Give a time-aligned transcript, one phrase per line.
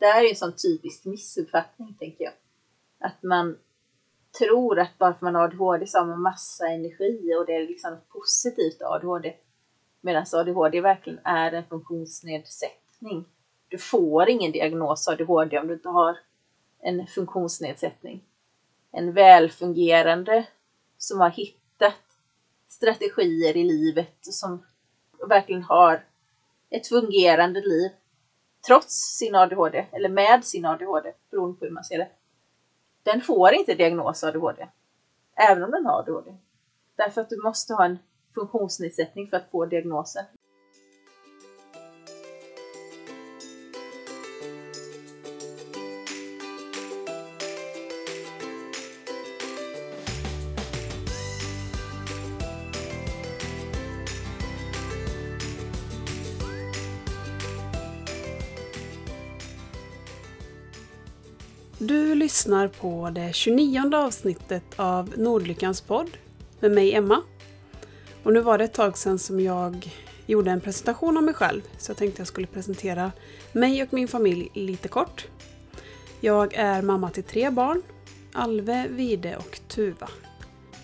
[0.00, 2.32] det här är en sån typisk missuppfattning, tänker jag.
[2.98, 3.58] Att man
[4.38, 7.66] tror att bara för man har ADHD så har man massa energi och det är
[7.66, 9.34] liksom något positivt ADHD.
[10.00, 13.24] Medan ADHD verkligen är en funktionsnedsättning.
[13.68, 16.18] Du får ingen diagnos ADHD om du inte har
[16.82, 18.24] en funktionsnedsättning.
[18.92, 20.46] En välfungerande
[20.98, 21.94] som har hittat
[22.68, 24.66] strategier i livet som
[25.28, 26.04] verkligen har
[26.70, 27.90] ett fungerande liv
[28.66, 32.08] trots sin ADHD eller med sin ADHD beroende på hur man ser det.
[33.02, 34.68] Den får inte diagnos ADHD
[35.48, 36.36] även om den har ADHD.
[36.96, 37.98] Därför att du måste ha en
[38.34, 40.24] funktionsnedsättning för att få diagnosen.
[62.40, 66.10] Lyssnar på det 29 avsnittet av Nordlyckans podd
[66.60, 67.22] med mig Emma.
[68.22, 69.94] Och nu var det ett tag sedan som jag
[70.26, 73.12] gjorde en presentation av mig själv så jag tänkte jag skulle presentera
[73.52, 75.26] mig och min familj lite kort.
[76.20, 77.82] Jag är mamma till tre barn,
[78.32, 80.08] Alve, Vide och Tuva.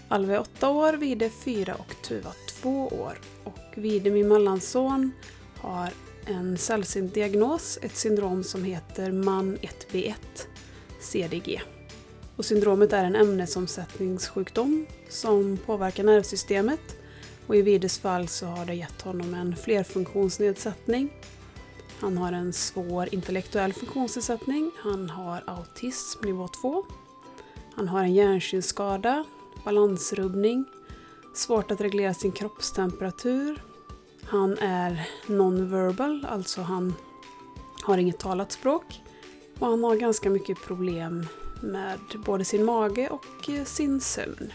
[0.08, 3.18] Alve är åtta år, Vide fyra och Tuva två år.
[3.44, 5.12] Och Vide, min mellanson,
[5.58, 5.91] har
[6.26, 10.14] en sällsynt diagnos, ett syndrom som heter MAN 1B1
[11.06, 11.62] CDG.
[12.36, 16.80] Och syndromet är en ämnesomsättningssjukdom som påverkar nervsystemet
[17.46, 21.10] och i Vides fall så har det gett honom en flerfunktionsnedsättning.
[22.00, 26.84] Han har en svår intellektuell funktionsnedsättning, han har autism nivå 2,
[27.74, 29.24] han har en hjärnsynskada,
[29.64, 30.64] balansrubbning,
[31.34, 33.62] svårt att reglera sin kroppstemperatur,
[34.24, 36.94] han är non-verbal, alltså han
[37.82, 39.02] har inget talat språk.
[39.58, 41.26] Och han har ganska mycket problem
[41.60, 44.52] med både sin mage och eh, sin sömn.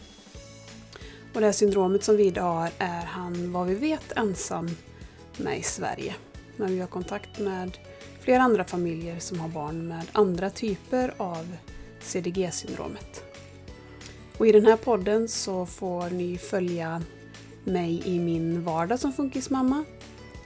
[1.34, 4.70] Och det här syndromet som vi idag har är han, vad vi vet, ensam
[5.38, 6.16] med i Sverige.
[6.58, 7.78] Men vi har kontakt med
[8.20, 11.56] flera andra familjer som har barn med andra typer av
[12.00, 13.24] CDG-syndromet.
[14.38, 17.02] Och i den här podden så får ni följa
[17.64, 19.86] mig i min vardag som funkismamma.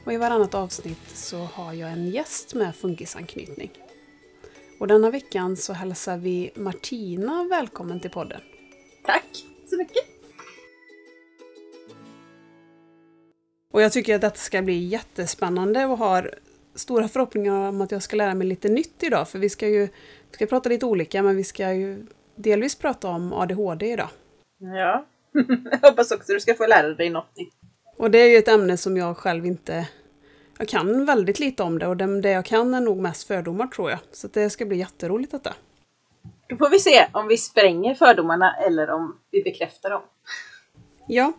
[0.06, 3.72] Och i varannat avsnitt så har jag en gäst med funkisanknytning.
[4.80, 8.41] Och denna veckan så hälsar vi Martina välkommen till podden.
[9.06, 10.03] Tack så mycket!
[13.74, 16.31] Och jag tycker att detta ska bli jättespännande och har
[16.75, 19.30] stora förhoppningar om att jag ska lära mig lite nytt idag.
[19.30, 19.81] För vi ska ju
[20.30, 22.06] vi ska prata lite olika, men vi ska ju
[22.36, 24.09] delvis prata om ADHD idag.
[24.59, 25.06] Ja,
[25.72, 27.53] jag hoppas också att du ska få lära dig något nytt.
[27.97, 29.88] Och det är ju ett ämne som jag själv inte
[30.58, 33.90] jag kan väldigt lite om det och det jag kan är nog mest fördomar tror
[33.90, 34.00] jag.
[34.12, 35.54] Så det ska bli jätteroligt detta.
[36.48, 40.02] Då får vi se om vi spränger fördomarna eller om vi bekräftar dem.
[41.08, 41.34] Ja.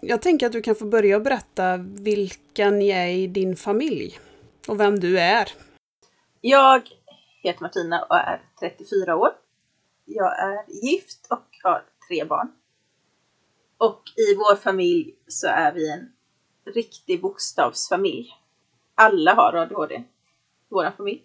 [0.00, 4.18] Jag tänker att du kan få börja berätta vilka ni är i din familj
[4.68, 5.48] och vem du är.
[6.40, 6.82] Jag
[7.42, 9.30] heter Martina och är 34 år.
[10.04, 12.52] Jag är gift och har tre barn.
[13.78, 16.12] Och i vår familj så är vi en
[16.74, 18.34] riktig bokstavsfamilj.
[18.94, 20.02] Alla har ADHD
[20.68, 21.22] vår familj.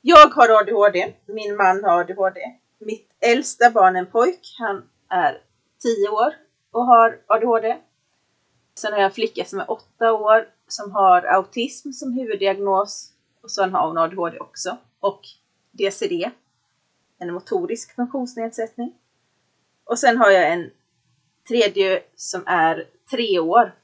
[0.00, 2.40] Jag har ADHD, min man har ADHD.
[2.78, 5.42] Mitt äldsta barn är en pojk, han är
[5.82, 6.34] 10 år
[6.70, 7.76] och har ADHD.
[8.74, 13.12] Sen har jag en flicka som är 8 år som har autism som huvuddiagnos
[13.42, 15.20] och sen har hon ADHD också och
[15.70, 16.30] DCD,
[17.18, 18.94] en motorisk funktionsnedsättning.
[19.84, 20.70] Och sen har jag en
[21.48, 23.74] tredje som är 3 år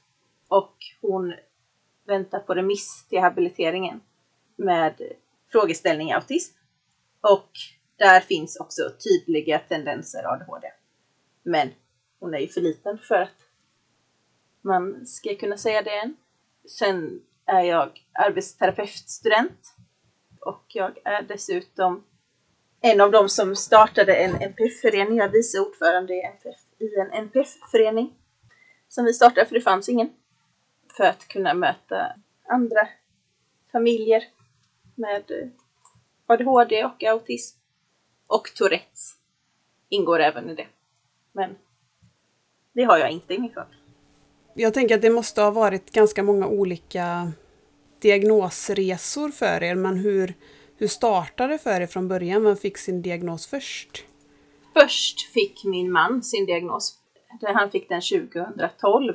[0.47, 1.33] och hon
[2.05, 4.01] väntar på remiss till habiliteringen
[4.55, 5.01] med
[5.51, 6.57] frågeställning autism.
[7.21, 7.49] Och
[7.95, 10.67] där finns också tydliga tendenser ADHD.
[11.43, 11.69] Men
[12.19, 13.37] hon är ju för liten för att
[14.61, 16.15] man ska kunna säga det än.
[16.69, 19.75] Sen är jag arbetsterapeutstudent
[20.39, 22.03] och jag är dessutom
[22.81, 25.17] en av dem som startade en NPF-förening.
[25.17, 26.21] Jag är vice ordförande i
[26.99, 28.13] en NPF-förening
[28.87, 30.09] som vi startade för det fanns ingen
[30.97, 32.15] för att kunna möta
[32.47, 32.87] andra
[33.71, 34.23] familjer
[34.95, 35.51] med
[36.25, 37.59] ADHD och autism.
[38.27, 39.15] Och Tourettes
[39.89, 40.67] ingår även i det.
[41.31, 41.55] Men
[42.73, 43.77] det har jag inte i min familj.
[44.53, 47.31] Jag tänker att det måste ha varit ganska många olika
[47.99, 50.33] diagnosresor för er, men hur,
[50.77, 52.43] hur startade det för er från början?
[52.43, 54.05] Vem fick sin diagnos först?
[54.73, 56.99] Först fick min man sin diagnos.
[57.41, 59.13] Han fick den 2012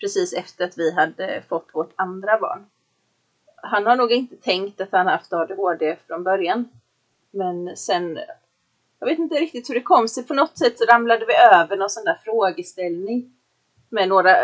[0.00, 2.66] precis efter att vi hade fått vårt andra barn.
[3.62, 6.68] han har nog inte tänkt att han haft ADHD från början.
[7.30, 8.18] Men sen,
[8.98, 11.76] jag vet inte riktigt hur det kom sig, på något sätt så ramlade vi över
[11.76, 13.32] någon sån där frågeställning
[13.88, 14.36] med några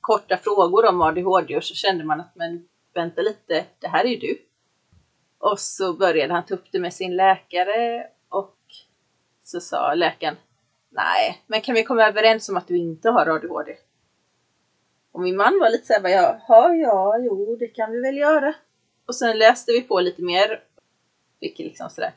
[0.00, 4.08] korta frågor om ADHD och så kände man att men vänta lite, det här är
[4.08, 4.38] ju du.
[5.38, 8.56] Och så började han ta upp det med sin läkare och
[9.44, 10.36] så sa läkaren
[10.90, 13.76] Nej, men kan vi komma överens om att du inte har ADHD?
[15.12, 18.54] Och min man var lite såhär, jaha, ja, jo, det kan vi väl göra.
[19.06, 20.64] Och sen läste vi på lite mer.
[21.40, 22.12] Fick liksom sådär.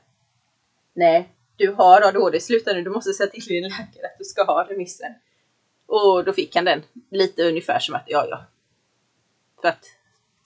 [0.93, 4.43] Nej, du har ADHD, sluta nu, du måste säga till din läkare att du ska
[4.43, 5.13] ha remissen.
[5.85, 8.45] Och då fick han den lite ungefär som att, ja, ja.
[9.61, 9.85] För att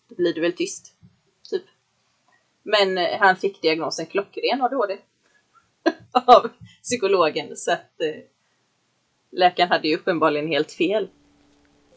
[0.09, 0.94] då blir du väl tyst.
[1.49, 1.63] Typ.
[2.63, 4.97] Men eh, han fick diagnosen klockren ADHD.
[6.11, 6.49] av
[6.83, 7.57] psykologen.
[7.57, 8.23] Så att eh,
[9.31, 11.07] läkaren hade ju uppenbarligen helt fel.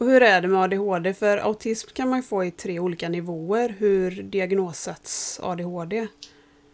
[0.01, 1.13] Och hur är det med ADHD?
[1.13, 3.69] För autism kan man ju få i tre olika nivåer.
[3.69, 6.07] Hur diagnossätts ADHD?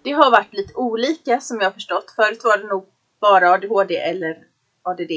[0.03, 2.13] Det har varit lite olika som jag har förstått.
[2.15, 2.85] Förut var det nog
[3.21, 4.47] bara ADHD eller
[4.81, 5.11] ADD.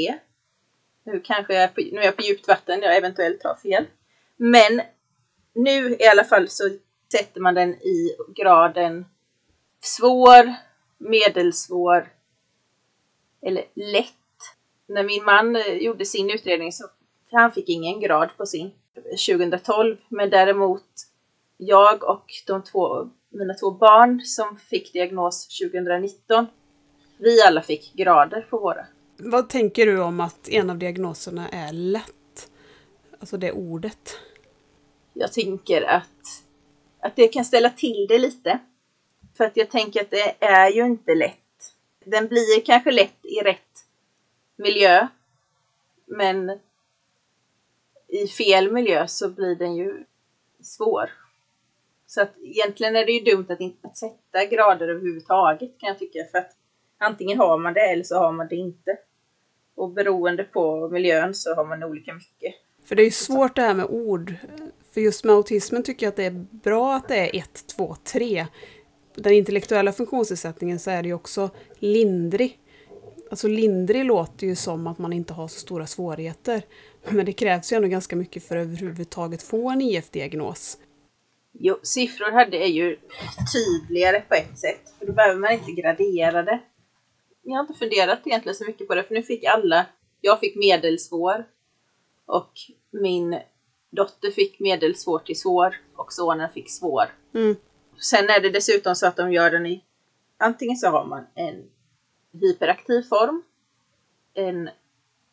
[1.05, 3.87] Nu kanske jag är på, nu är jag på djupt vatten, jag eventuellt har fel.
[4.37, 4.81] Men
[5.55, 6.71] nu i alla fall så
[7.13, 9.07] sätter man den i graden
[9.81, 10.55] svår,
[10.99, 12.09] medelsvår
[13.43, 14.15] eller lätt.
[14.87, 16.85] När min man eh, gjorde sin utredning så
[17.33, 18.71] han fick ingen grad på sin
[19.29, 20.85] 2012, men däremot
[21.57, 26.47] jag och de två, mina två barn som fick diagnos 2019,
[27.19, 28.87] vi alla fick grader på våra.
[29.17, 32.51] Vad tänker du om att en av diagnoserna är lätt?
[33.21, 34.19] Alltså det ordet.
[35.13, 36.43] Jag tänker att,
[37.01, 38.59] att det kan ställa till det lite.
[39.37, 41.37] För att jag tänker att det är ju inte lätt.
[42.05, 43.87] Den blir kanske lätt i rätt
[44.57, 45.09] miljö.
[46.07, 46.59] Men
[48.13, 50.05] i fel miljö så blir den ju
[50.63, 51.11] svår.
[52.07, 55.99] Så att egentligen är det ju dumt att inte att sätta grader överhuvudtaget kan jag
[55.99, 56.19] tycka.
[56.31, 56.57] För att
[56.99, 58.99] antingen har man det eller så har man det inte.
[59.75, 62.55] Och beroende på miljön så har man olika mycket.
[62.85, 64.35] För det är ju svårt det här med ord.
[64.93, 67.97] För just med autismen tycker jag att det är bra att det är 1, 2,
[68.05, 68.47] 3
[69.15, 72.59] den intellektuella funktionsnedsättningen så är det ju också lindrig.
[73.31, 76.63] Alltså lindrig låter ju som att man inte har så stora svårigheter.
[77.09, 80.79] Men det krävs ju ändå ganska mycket för att överhuvudtaget få en IF-diagnos.
[81.53, 82.99] Jo, siffror hade är ju
[83.53, 84.95] tydligare på ett sätt.
[84.99, 86.61] För då behöver man inte gradera det.
[87.43, 89.87] Jag har inte funderat egentligen så mycket på det, för nu fick alla...
[90.21, 91.45] Jag fick medelsvår.
[92.27, 92.53] Och
[92.91, 93.39] min
[93.91, 95.77] dotter fick medelsvår till svår.
[95.97, 97.05] Och sonen fick svår.
[97.35, 97.57] Mm.
[98.01, 99.85] Sen är det dessutom så att de gör den i
[100.41, 101.65] antingen så har man en
[102.33, 103.43] hyperaktiv form,
[104.35, 104.71] en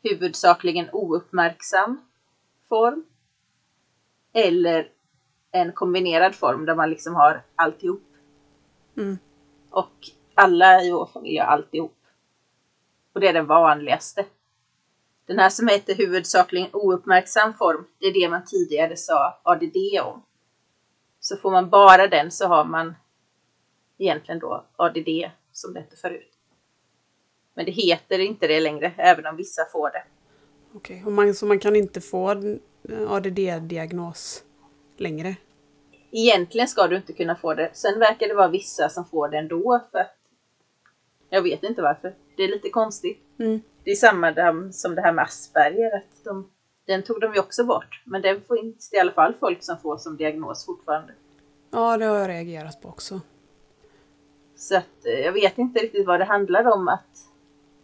[0.04, 2.02] huvudsakligen ouppmärksam
[2.70, 3.06] form
[4.34, 4.92] eller
[5.52, 8.04] en kombinerad form där man liksom har alltihop.
[8.98, 9.18] Mm.
[9.70, 9.94] Och
[10.36, 11.98] alla i vår familj har alltihop.
[13.14, 14.26] Och det är den vanligaste.
[15.26, 20.24] Den här som heter huvudsakligen ouppmärksam form, det är det man tidigare sa ADD om.
[21.20, 22.96] Så får man bara den så har man
[23.98, 25.10] egentligen då ADD
[25.52, 26.37] som det hette förut.
[27.58, 30.04] Men det heter inte det längre, även om vissa får det.
[30.74, 31.34] Okej, okay.
[31.34, 32.30] så man kan inte få
[33.08, 34.44] ADD-diagnos
[34.98, 35.36] längre?
[36.12, 37.70] Egentligen ska du inte kunna få det.
[37.74, 39.88] Sen verkar det vara vissa som får det ändå.
[39.92, 40.18] För att
[41.30, 42.16] jag vet inte varför.
[42.36, 43.20] Det är lite konstigt.
[43.40, 43.62] Mm.
[43.84, 44.34] Det är samma
[44.72, 45.98] som det här med Asperger.
[45.98, 46.50] Att de
[46.86, 48.04] den tog de ju också bort.
[48.06, 51.14] Men den finns det i alla fall folk som får som diagnos fortfarande.
[51.72, 53.22] Ja, det har jag reagerat på också.
[54.56, 57.27] Så att eh, jag vet inte riktigt vad det handlar om att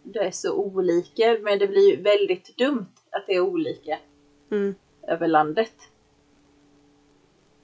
[0.04, 1.38] det är så olika.
[1.42, 3.98] Men det blir ju väldigt dumt att det är olika
[4.50, 4.74] mm.
[5.02, 5.74] över landet.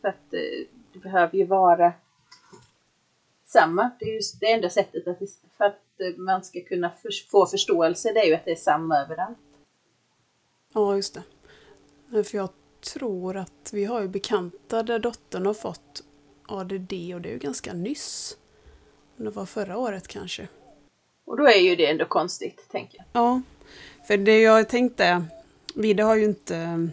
[0.00, 1.92] För att eh, det behöver ju vara
[3.46, 3.90] samma.
[4.00, 5.18] Det är ju det enda sättet att,
[5.56, 6.90] för att eh, man ska kunna
[7.30, 9.38] få förståelse, det är ju att det är samma överallt.
[10.72, 12.24] Ja, just det.
[12.24, 12.48] För jag
[12.94, 16.04] tror att vi har ju bekanta där dottern har fått
[16.46, 18.36] ADD och det är ju ganska nyss.
[19.16, 20.48] Det var förra året kanske.
[21.30, 23.06] Och då är ju det ändå konstigt, tänker jag.
[23.12, 23.40] Ja,
[24.06, 25.24] för det jag tänkte,
[25.74, 26.88] Vide har ju inte,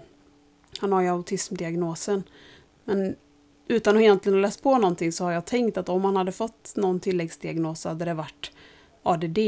[0.80, 2.24] han har ju autismdiagnosen.
[2.84, 3.16] Men
[3.68, 6.32] utan att egentligen ha läst på någonting så har jag tänkt att om han hade
[6.32, 8.52] fått någon tilläggsdiagnos hade det varit
[9.04, 9.40] ADD.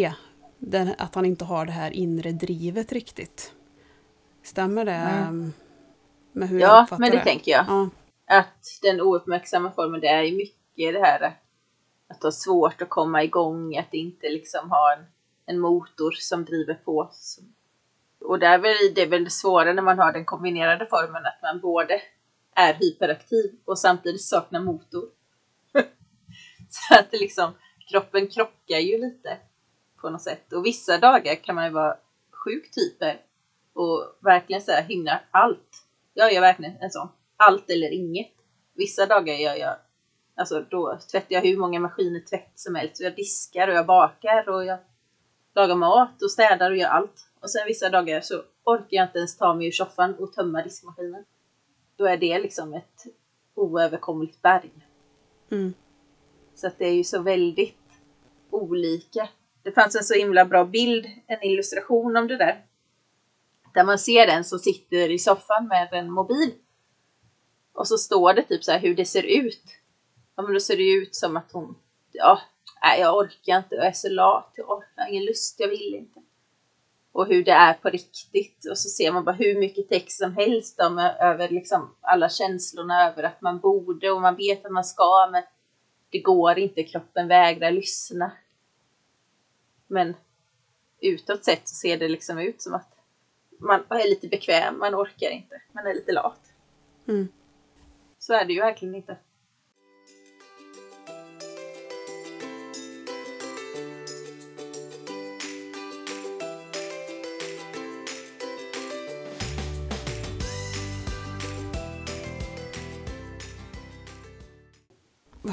[0.97, 3.53] att han inte har det här inre drivet riktigt.
[4.43, 5.53] Stämmer det mm.
[6.31, 7.09] med hur ja, uppfattar det?
[7.09, 7.65] Men det, tänker jag.
[7.67, 7.89] Ja.
[8.27, 11.35] Att den ouppmärksamma formen, det är mycket det här
[12.09, 15.05] att ha svårt att komma igång, att inte liksom ha en,
[15.45, 17.11] en motor som driver på.
[18.21, 21.59] Och där är det väl det svåra när man har den kombinerade formen, att man
[21.59, 22.01] både
[22.55, 25.09] är hyperaktiv och samtidigt saknar motor.
[26.69, 27.53] så att det liksom,
[27.91, 29.37] kroppen krockar ju lite
[30.01, 30.53] på något sätt.
[30.53, 31.97] Och vissa dagar kan man ju vara
[32.31, 33.21] sjukt hyper
[33.73, 35.85] och verkligen så här hinna allt.
[36.13, 37.07] Jag gör verkligen en sån.
[37.37, 38.33] Allt eller inget.
[38.73, 39.75] Vissa dagar gör jag,
[40.39, 43.01] alltså då tvättar jag hur många maskiner tvätt som helst.
[43.01, 44.79] Jag diskar och jag bakar och jag
[45.55, 47.29] lagar mat och städar och gör allt.
[47.39, 50.63] Och sen vissa dagar så orkar jag inte ens ta mig ur soffan och tömma
[50.63, 51.23] diskmaskinen.
[51.95, 53.05] Då är det liksom ett
[53.55, 54.71] oöverkomligt berg.
[55.51, 55.73] Mm.
[56.55, 57.77] Så att det är ju så väldigt
[58.49, 59.29] olika.
[59.63, 62.65] Det fanns en så himla bra bild, en illustration om det där.
[63.73, 66.51] Där man ser den som sitter i soffan med en mobil.
[67.73, 69.78] Och så står det typ så här hur det ser ut.
[70.39, 71.75] Ja men då ser det ut som att hon,
[72.11, 72.41] ja,
[72.81, 76.19] nej jag orkar inte, jag är så lat, jag orkar ingen lust, jag vill inte.
[77.11, 78.65] Och hur det är på riktigt.
[78.69, 83.09] Och så ser man bara hur mycket text som helst om, över liksom alla känslorna
[83.09, 85.43] över att man borde och man vet att man ska men
[86.09, 88.31] det går inte, kroppen vägrar lyssna.
[89.87, 90.15] Men
[90.99, 92.95] utåt sett så ser det liksom ut som att
[93.59, 96.41] man är lite bekväm, man orkar inte, man är lite lat.
[97.07, 97.27] Mm.
[98.19, 99.17] Så är det ju verkligen inte.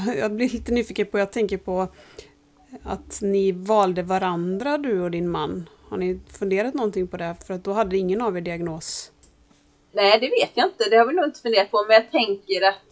[0.18, 1.88] Jag blir lite nyfiken på, jag tänker på
[2.82, 5.68] att ni valde varandra, du och din man.
[5.88, 7.36] Har ni funderat någonting på det?
[7.46, 9.12] För att då hade ingen av er diagnos.
[9.92, 10.90] Nej, det vet jag inte.
[10.90, 11.84] Det har vi nog inte funderat på.
[11.88, 12.86] Men jag tänker att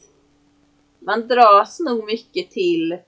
[0.99, 2.99] man dras nog mycket till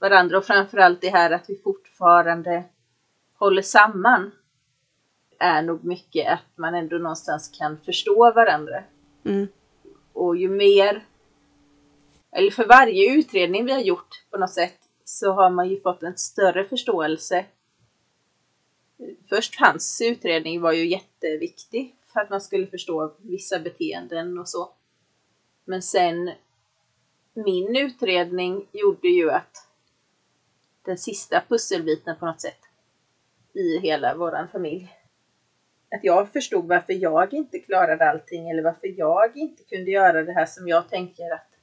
[0.00, 2.64] varandra och framförallt det här att vi fortfarande
[3.38, 4.30] håller samman.
[5.38, 8.84] Är nog mycket att man ändå någonstans kan förstå varandra.
[9.24, 9.48] Mm.
[10.12, 11.04] Och ju mer,
[12.34, 16.02] eller för varje utredning vi har gjort på något sätt så har man ju fått
[16.02, 17.44] en större förståelse.
[19.28, 24.72] Först hans utredning var ju jätteviktig för att man skulle förstå vissa beteenden och så.
[25.64, 26.30] Men sen
[27.34, 29.68] min utredning gjorde ju att
[30.84, 32.60] den sista pusselbiten på något sätt
[33.52, 34.96] i hela våran familj.
[35.90, 40.32] Att jag förstod varför jag inte klarade allting eller varför jag inte kunde göra det
[40.32, 41.53] här som jag tänker att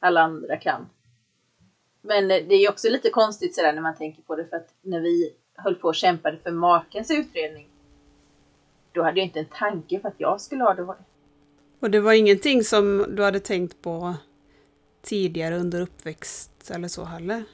[0.00, 0.88] alla andra kan.
[2.02, 4.74] Men det är ju också lite konstigt sådär när man tänker på det för att
[4.82, 7.68] när vi höll på och kämpade för makens utredning
[8.92, 10.98] då hade jag inte en tanke på att jag skulle ha ADHD.
[11.80, 14.14] Och det var ingenting som du hade tänkt på
[15.02, 17.44] tidigare under uppväxt eller så heller?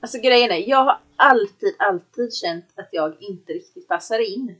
[0.00, 4.56] Alltså grejen är, jag har alltid, alltid känt att jag inte riktigt passar in.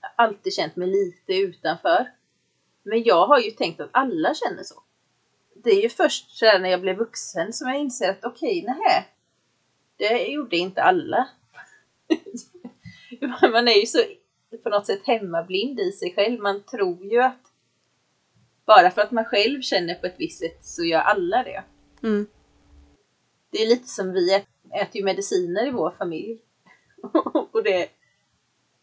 [0.00, 2.06] Jag har alltid känt mig lite utanför.
[2.82, 4.82] Men jag har ju tänkt att alla känner så.
[5.64, 9.08] Det är ju först när jag blev vuxen som jag inser att okej, okay, nej.
[9.96, 11.28] Det gjorde inte alla.
[13.52, 13.98] Man är ju så
[14.62, 16.40] på något sätt hemmablind i sig själv.
[16.40, 17.40] Man tror ju att
[18.66, 21.64] bara för att man själv känner på ett visst sätt så gör alla det.
[22.02, 22.26] Mm.
[23.50, 26.38] Det är lite som vi äter ju mediciner i vår familj.
[27.52, 27.88] och det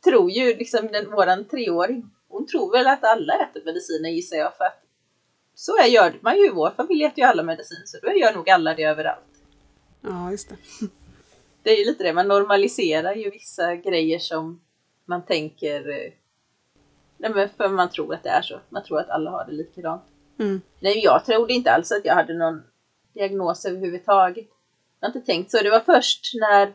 [0.03, 4.57] tror ju liksom den, våran treåring, hon tror väl att alla äter mediciner gissar jag
[4.57, 4.80] för att
[5.55, 8.33] så är, gör man ju i vår familj äter ju alla medicin så då gör
[8.33, 9.43] nog alla det överallt.
[10.01, 10.55] Ja, just det.
[11.63, 14.61] Det är ju lite det, man normaliserar ju vissa grejer som
[15.05, 16.11] man tänker eh,
[17.21, 18.59] Nej men för man tror att det är så.
[18.69, 20.03] Man tror att alla har det likadant.
[20.39, 20.61] Mm.
[20.79, 22.63] Nej, jag trodde inte alls att jag hade någon
[23.13, 24.47] diagnos överhuvudtaget.
[24.99, 25.57] Jag har inte tänkt så.
[25.63, 26.73] Det var först när,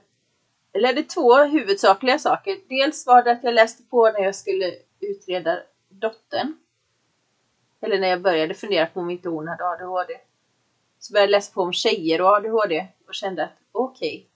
[0.72, 2.56] eller det är två huvudsakliga saker.
[2.68, 6.56] Dels var det att jag läste på när jag skulle utreda dottern.
[7.80, 10.14] Eller när jag började fundera på om inte hon hade ADHD.
[10.98, 14.16] Så började jag läsa på om tjejer och ADHD och kände att okej.
[14.16, 14.26] Okay,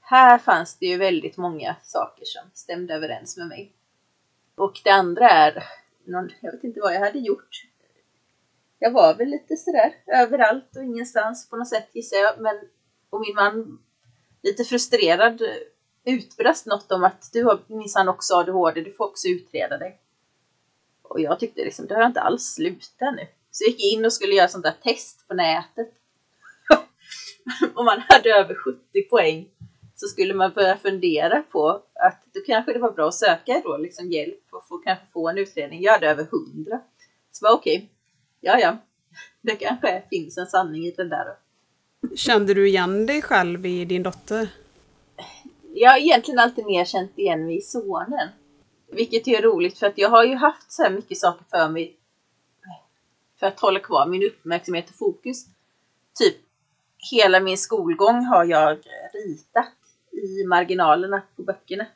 [0.00, 3.72] här fanns det ju väldigt många saker som stämde överens med mig.
[4.54, 5.64] Och det andra är,
[6.40, 7.66] jag vet inte vad jag hade gjort.
[8.78, 12.40] Jag var väl lite sådär överallt och ingenstans på något sätt gissar jag.
[12.40, 12.60] Men,
[13.10, 13.78] och min man
[14.42, 15.42] lite frustrerad
[16.04, 20.01] utbrast något om att du har minsann också ADHD, du får också utreda dig.
[21.12, 23.26] Och jag tyckte liksom, det har jag inte alls slutat nu.
[23.50, 25.92] Så jag gick in och skulle göra sånt där test på nätet.
[27.74, 29.48] och man hade över 70 poäng
[29.94, 33.76] så skulle man börja fundera på att då kanske det var bra att söka då
[33.76, 35.82] liksom hjälp och få, kanske få en utredning.
[35.82, 36.80] Jag hade över hundra.
[37.32, 37.88] Så var okej, okay.
[38.40, 38.76] ja ja,
[39.40, 41.36] det kanske finns en sanning i det där.
[42.14, 44.48] Kände du igen dig själv i din dotter?
[45.74, 48.28] Jag har egentligen alltid mer känt igen mig i sonen.
[48.92, 51.96] Vilket är roligt för att jag har ju haft så här mycket saker för mig
[53.40, 55.46] för att hålla kvar min uppmärksamhet och fokus.
[56.14, 56.36] Typ
[57.10, 58.78] hela min skolgång har jag
[59.12, 59.72] ritat
[60.10, 61.86] i marginalerna på böckerna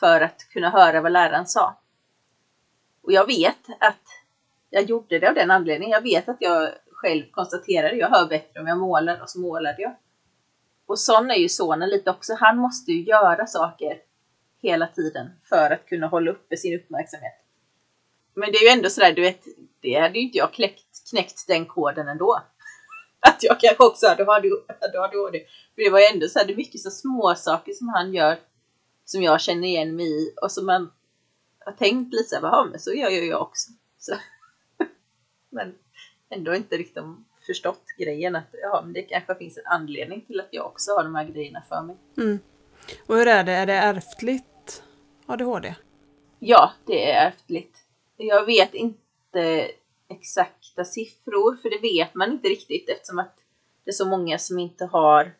[0.00, 1.78] för att kunna höra vad läraren sa.
[3.02, 4.02] Och jag vet att
[4.70, 5.92] jag gjorde det av den anledningen.
[5.92, 9.82] Jag vet att jag själv konstaterade, jag hör bättre om jag målar och så målade
[9.82, 9.96] jag.
[10.86, 12.34] Och sån är ju sonen lite också.
[12.40, 14.07] Han måste ju göra saker
[14.62, 17.34] hela tiden för att kunna hålla uppe sin uppmärksamhet.
[18.34, 19.44] Men det är ju ändå sådär, du vet,
[19.80, 22.42] det hade ju inte jag knäckt, knäckt den koden ändå.
[23.20, 25.44] Att jag kanske också hade ADHD.
[25.74, 28.14] För det var ju ändå så här, det är mycket så små saker som han
[28.14, 28.38] gör
[29.04, 30.90] som jag känner igen mig i och som man
[31.58, 33.70] har tänkt lite såhär, men så gör ju jag också.
[33.98, 34.14] Så.
[35.50, 35.74] Men
[36.30, 37.04] ändå inte riktigt
[37.46, 41.04] förstått grejen att ja, men det kanske finns en anledning till att jag också har
[41.04, 41.96] de här grejerna för mig.
[42.16, 42.38] Mm.
[43.06, 44.82] Och hur är det, är det ärftligt
[45.26, 45.74] ADHD?
[46.38, 47.76] Ja, det är ärftligt.
[48.16, 49.70] Jag vet inte
[50.08, 53.34] exakta siffror, för det vet man inte riktigt eftersom att
[53.84, 55.32] det är så många som inte har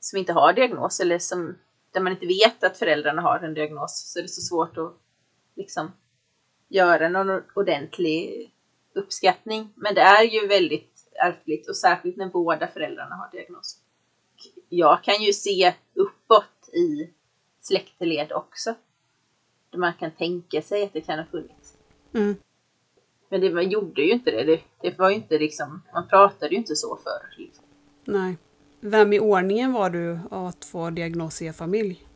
[0.00, 1.58] som inte har diagnos eller som
[1.92, 4.96] där man inte vet att föräldrarna har en diagnos så är det så svårt att
[5.54, 5.92] liksom
[6.68, 8.50] göra någon ordentlig
[8.94, 9.72] uppskattning.
[9.76, 13.80] Men det är ju väldigt ärftligt och särskilt när båda föräldrarna har diagnos.
[14.76, 17.10] Jag kan ju se uppåt i
[17.60, 18.74] släkteled också.
[19.70, 21.76] Där man kan tänka sig att det kan ha funnits.
[22.14, 22.36] Mm.
[23.28, 24.44] Men det, man gjorde ju inte det.
[24.44, 24.60] det.
[24.80, 24.98] det.
[24.98, 27.34] var ju inte liksom, man pratade ju inte så förr.
[27.38, 27.64] Liksom.
[28.04, 28.36] Nej.
[28.80, 32.06] Vem i ordningen var du att få diagnos i familj?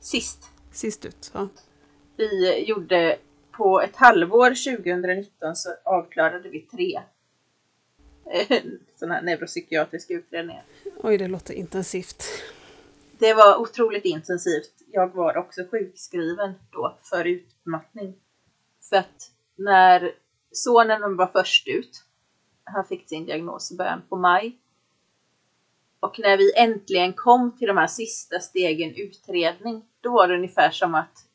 [0.00, 0.50] Sist.
[0.72, 1.48] Sist ut, ja.
[2.16, 3.18] Vi gjorde
[3.52, 7.00] på ett halvår 2019 så avklarade vi tre
[8.96, 10.64] sådana här neuropsykiatriska utredningar.
[10.96, 12.24] Oj, det låter intensivt.
[13.18, 14.72] Det var otroligt intensivt.
[14.92, 18.14] Jag var också sjukskriven då för utmattning.
[18.88, 20.12] För att när
[20.52, 22.04] sonen var först ut,
[22.64, 24.58] han fick sin diagnos i början på maj.
[26.00, 30.70] Och när vi äntligen kom till de här sista stegen utredning, då var det ungefär
[30.70, 31.26] som att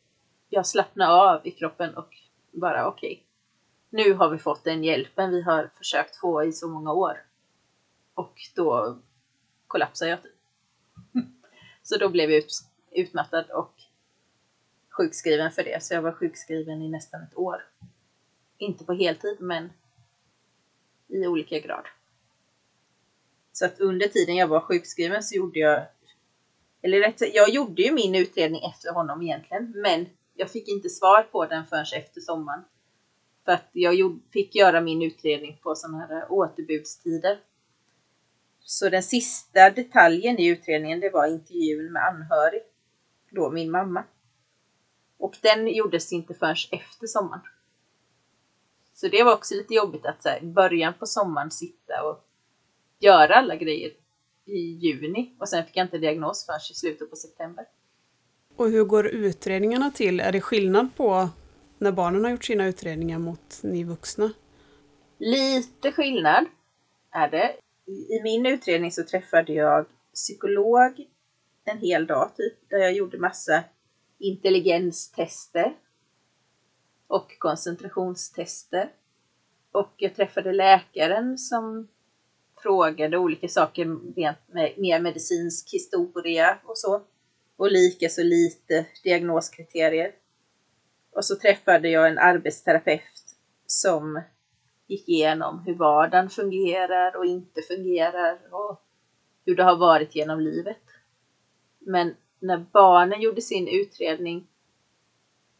[0.49, 2.09] jag slappnade av i kroppen och
[2.51, 3.23] bara okej, okay,
[3.89, 7.23] nu har vi fått den hjälpen vi har försökt få i så många år.
[8.13, 8.99] Och då
[9.67, 10.35] kollapsade jag typ.
[11.83, 12.53] Så då blev jag ut,
[12.91, 13.73] utmattad och
[14.89, 15.83] sjukskriven för det.
[15.83, 17.65] Så jag var sjukskriven i nästan ett år.
[18.57, 19.69] Inte på heltid, men
[21.07, 21.85] i olika grad.
[23.51, 25.85] Så att under tiden jag var sjukskriven så gjorde jag,
[26.81, 31.23] eller rätt jag gjorde ju min utredning efter honom egentligen, men jag fick inte svar
[31.31, 32.63] på den förrän efter sommaren.
[33.49, 37.39] För att jag fick göra min utredning på sådana här återbudstider.
[38.59, 42.61] Så den sista detaljen i utredningen det var intervjun med anhörig,
[43.31, 44.03] då min mamma.
[45.17, 47.41] Och den gjordes inte förrän efter sommaren.
[48.93, 52.25] Så det var också lite jobbigt att så här, i början på sommaren sitta och
[52.99, 53.91] göra alla grejer
[54.45, 57.65] i juni och sen fick jag inte diagnos förrän i slutet på september.
[58.55, 60.19] Och hur går utredningarna till?
[60.19, 61.29] Är det skillnad på
[61.79, 64.33] när barnen har gjort sina utredningar mot ni vuxna?
[65.17, 66.45] Lite skillnad
[67.11, 67.55] är det.
[67.87, 71.07] I min utredning så träffade jag psykolog
[71.65, 73.63] en hel dag typ, där jag gjorde massa
[74.19, 75.75] intelligenstester
[77.07, 78.91] och koncentrationstester.
[79.71, 81.87] Och jag träffade läkaren som
[82.63, 84.35] frågade olika saker med,
[84.77, 87.01] mer medicinsk historia och så.
[87.57, 90.11] Och lika så lite diagnoskriterier.
[91.19, 94.21] Och så träffade jag en arbetsterapeut som
[94.87, 98.81] gick igenom hur vardagen fungerar och inte fungerar och
[99.45, 100.81] hur det har varit genom livet.
[101.79, 104.47] Men när barnen gjorde sin utredning,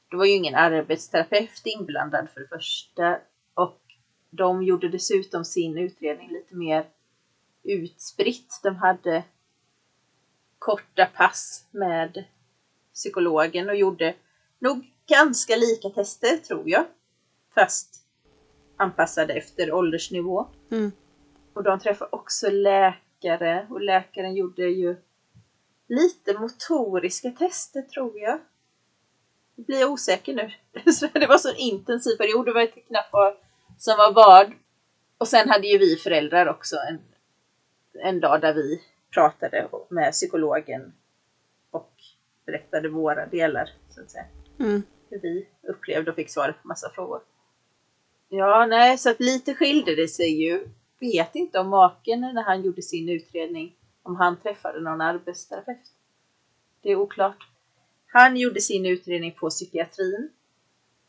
[0.09, 3.19] då var ju ingen arbetsterapeut inblandad för det första
[3.53, 3.81] och
[4.29, 6.85] de gjorde dessutom sin utredning lite mer
[7.63, 8.59] utspritt.
[8.63, 9.23] De hade
[10.59, 12.23] korta pass med
[12.93, 14.15] psykologen och gjorde
[14.59, 16.85] nog ganska lika tester tror jag.
[17.55, 18.05] Fast
[18.77, 20.47] anpassade efter åldersnivå.
[20.71, 20.91] Mm.
[21.53, 24.95] Och de träffade också läkare och läkaren gjorde ju
[25.87, 28.39] lite motoriska tester tror jag.
[29.55, 30.51] Nu blir jag osäker nu.
[31.19, 32.45] det var så en intensiv period.
[32.45, 33.35] Det var inte knappt vad
[33.77, 34.53] som var vad.
[35.17, 36.99] Och sen hade ju vi föräldrar också en,
[37.93, 38.81] en dag där vi
[39.13, 40.93] pratade med psykologen
[41.71, 41.93] och
[42.45, 44.25] berättade våra delar så att säga.
[44.59, 44.83] Mm.
[45.09, 47.21] Hur vi upplevde och fick svar på massa frågor.
[48.29, 50.67] Ja, nej, så att lite skilde det sig ju.
[50.99, 55.93] Vet inte om maken när han gjorde sin utredning, om han träffade någon arbetsterapeut.
[56.81, 57.47] Det är oklart.
[58.07, 60.29] Han gjorde sin utredning på psykiatrin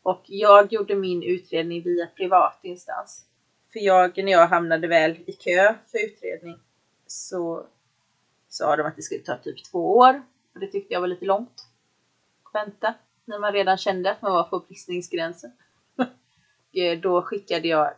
[0.03, 3.25] och jag gjorde min utredning via privat instans.
[3.73, 6.59] För jag, när jag hamnade väl i kö för utredning
[7.07, 7.65] så
[8.49, 10.21] sa de att det skulle ta typ två år.
[10.53, 11.65] Och det tyckte jag var lite långt.
[12.43, 12.93] att Vänta,
[13.25, 15.51] när man redan kände att man var på bristningsgränsen.
[16.73, 17.93] Eh, då skickade jag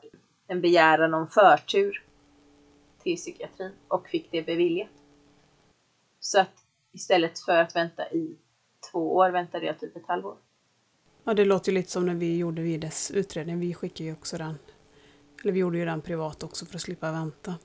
[0.48, 2.04] en begäran om förtur
[3.04, 4.90] till psykiatrin och fick det beviljat.
[6.20, 8.38] Så att istället för att vänta i
[8.92, 10.38] två år väntade jag typ ett halvår.
[11.24, 13.60] Ja, det låter ju lite som när vi gjorde Vides utredning.
[13.60, 14.60] Vi skickade ju också den.
[15.44, 17.56] Eller vi gjorde ju den privat också för att slippa vänta.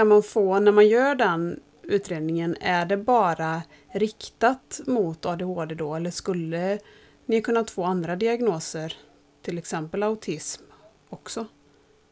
[0.00, 5.94] Kan man få, när man gör den utredningen, är det bara riktat mot ADHD då
[5.94, 6.78] eller skulle
[7.26, 8.96] ni kunnat få andra diagnoser,
[9.42, 10.62] till exempel autism
[11.08, 11.46] också?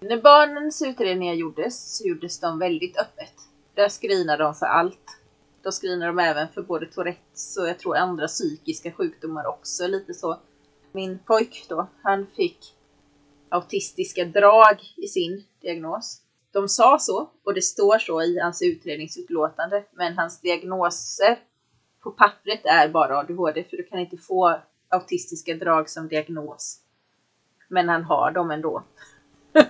[0.01, 3.33] När barnens utredningar gjordes så gjordes de väldigt öppet.
[3.74, 5.20] Där screenade de för allt.
[5.62, 10.14] Då screenade de även för både Tourettes och jag tror andra psykiska sjukdomar också, lite
[10.14, 10.40] så.
[10.92, 12.74] Min pojk då, han fick
[13.48, 16.22] autistiska drag i sin diagnos.
[16.53, 21.39] De sa så, och det står så i hans utredningsutlåtande, men hans diagnoser
[22.01, 26.81] på pappret är bara ADHD, för du kan inte få autistiska drag som diagnos.
[27.69, 28.83] Men han har dem ändå.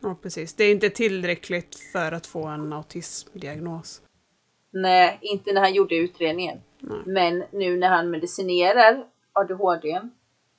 [0.00, 0.54] Ja, precis.
[0.54, 4.02] Det är inte tillräckligt för att få en autismdiagnos.
[4.70, 6.58] Nej, inte när han gjorde utredningen.
[6.80, 6.98] Nej.
[7.06, 10.00] Men nu när han medicinerar ADHD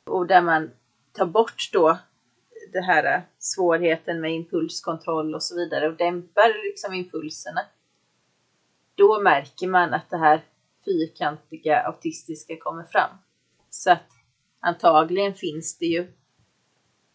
[0.06, 0.72] och där man
[1.12, 1.98] tar bort då
[2.71, 7.62] det här svårigheten med impulskontroll och så vidare och dämpar liksom impulserna.
[8.95, 10.45] Då märker man att det här
[10.86, 13.10] fyrkantiga autistiska kommer fram.
[13.69, 14.08] Så att
[14.60, 16.08] antagligen finns det ju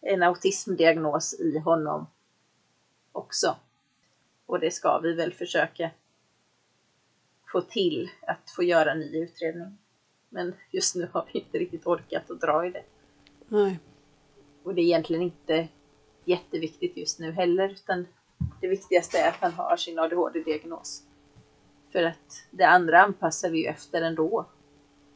[0.01, 2.07] en autismdiagnos i honom
[3.11, 3.55] också.
[4.45, 5.91] Och det ska vi väl försöka
[7.51, 9.77] få till att få göra en ny utredning.
[10.29, 12.83] Men just nu har vi inte riktigt orkat att dra i det.
[13.47, 13.79] Nej.
[14.65, 15.67] Och det är egentligen inte
[16.25, 18.07] jätteviktigt just nu heller, utan
[18.61, 21.03] det viktigaste är att han har sin ADHD-diagnos.
[21.91, 24.45] För att det andra anpassar vi ju efter ändå.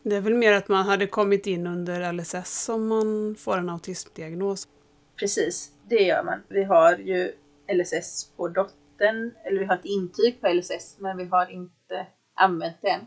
[0.04, 3.70] Det är väl mer att man hade kommit in under LSS om man får en
[3.70, 4.68] autismdiagnos.
[5.16, 6.44] Precis, det gör man.
[6.48, 7.32] Vi har ju
[7.74, 12.78] LSS på dottern, eller vi har ett intyg på LSS, men vi har inte använt
[12.82, 13.06] det än.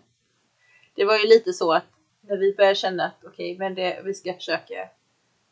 [0.94, 1.84] Det var ju lite så att
[2.20, 4.88] när vi började känna att okej, men det, vi ska försöka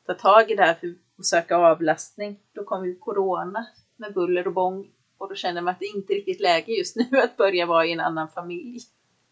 [0.06, 4.46] ta tag i det här för att söka avlastning, då kom ju corona med buller
[4.46, 7.36] och bång och då kände man att det inte är riktigt läge just nu att
[7.36, 8.80] börja vara i en annan familj.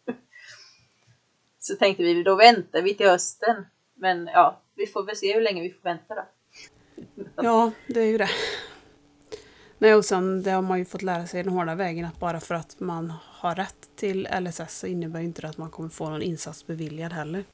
[1.58, 3.66] Så tänkte vi, då väntar vi till hösten.
[3.94, 6.24] Men ja, vi får väl se hur länge vi får vänta då.
[7.36, 8.30] Ja, det är ju det.
[9.78, 12.40] Nej, och sen det har man ju fått lära sig den hårda vägen att bara
[12.40, 15.88] för att man har rätt till LSS så innebär ju inte det att man kommer
[15.88, 17.44] få någon insats beviljad heller.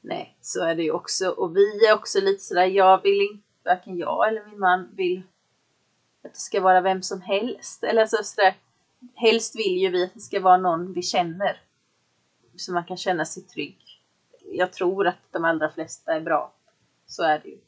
[0.00, 1.28] Nej, så är det ju också.
[1.28, 5.22] Och vi är också lite sådär, jag vill inte, varken jag eller min man vill
[6.24, 7.84] att det ska vara vem som helst.
[7.84, 8.54] Eller så sådär,
[9.14, 11.62] helst vill ju vi att det ska vara någon vi känner.
[12.56, 13.78] Så man kan känna sig trygg.
[14.44, 16.52] Jag tror att de allra flesta är bra.
[17.06, 17.58] Så är det ju.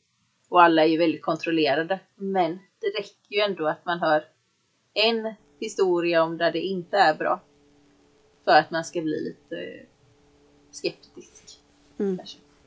[0.49, 2.01] Och alla är ju väldigt kontrollerade.
[2.15, 4.25] Men det räcker ju ändå att man hör
[4.95, 7.41] en historia om där det inte är bra.
[8.45, 9.87] För att man ska bli lite
[10.71, 11.42] skeptisk.
[11.99, 12.19] Mm.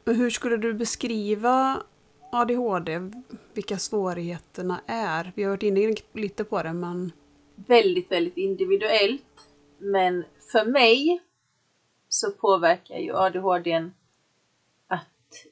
[0.05, 1.83] Hur skulle du beskriva
[2.31, 3.11] ADHD?
[3.53, 5.31] Vilka svårigheterna är?
[5.35, 7.11] Vi har varit inne lite på det, men
[7.55, 9.49] väldigt, väldigt individuellt.
[9.77, 11.21] Men för mig
[12.09, 13.91] så påverkar ju ADHD
[14.87, 15.45] att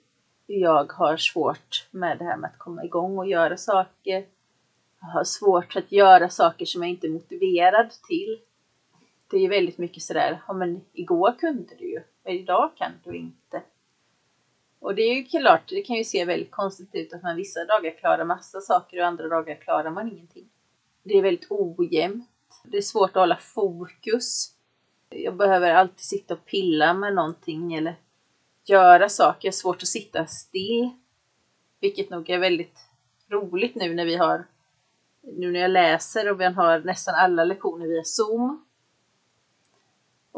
[0.46, 4.26] jag har svårt med det här med att komma igång och göra saker.
[5.02, 8.40] Jag har svårt att göra saker som jag inte är motiverad till.
[9.30, 12.92] Det är ju väldigt mycket sådär, ja men igår kunde du ju, men idag kan
[13.04, 13.62] du inte.
[14.80, 17.66] Och det är ju klart, det kan ju se väldigt konstigt ut att man vissa
[17.66, 20.50] dagar klarar massa saker och andra dagar klarar man ingenting.
[21.04, 22.30] Det är väldigt ojämnt.
[22.64, 24.56] Det är svårt att hålla fokus.
[25.10, 27.96] Jag behöver alltid sitta och pilla med någonting eller
[28.66, 29.48] göra saker.
[29.48, 30.90] Jag har svårt att sitta still.
[31.80, 32.80] Vilket nog är väldigt
[33.30, 34.46] roligt nu när vi har
[35.24, 38.66] nu när jag läser och vi har nästan alla lektioner via Zoom.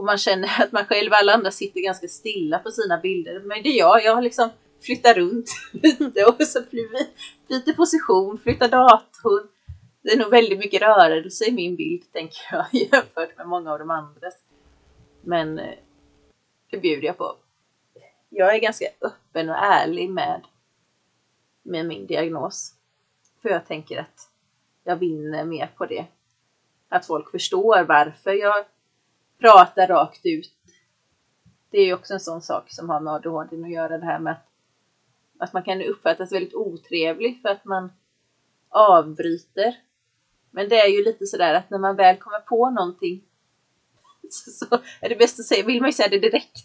[0.06, 3.40] Och man känner att man själv och alla andra sitter ganska stilla på sina bilder.
[3.40, 4.04] Men det är jag.
[4.04, 4.50] Jag har liksom
[4.82, 6.62] flyttat runt lite och så
[7.48, 9.48] byter position, flyttar datorn.
[10.02, 13.80] Det är nog väldigt mycket rörelse i min bild, tänker jag, jämfört med många av
[13.80, 14.34] de andras.
[15.22, 15.76] Men eh,
[16.72, 17.36] det bjuder jag på.
[18.30, 20.42] Jag är ganska öppen och ärlig med,
[21.64, 22.74] med min diagnos.
[23.42, 24.30] För jag tänker att
[24.84, 26.06] jag vinner mer på det.
[26.90, 28.66] Att folk förstår varför jag
[29.40, 30.52] prata rakt ut.
[31.70, 34.20] Det är ju också en sån sak som har med ADHD att göra det här
[34.20, 34.48] med att,
[35.38, 37.92] att man kan uppfattas väldigt otrevlig för att man
[38.70, 39.76] avbryter.
[40.52, 43.24] Men det är ju lite sådär att när man väl kommer på någonting
[44.30, 46.58] så är det bäst att säga, vill man ju säga det direkt.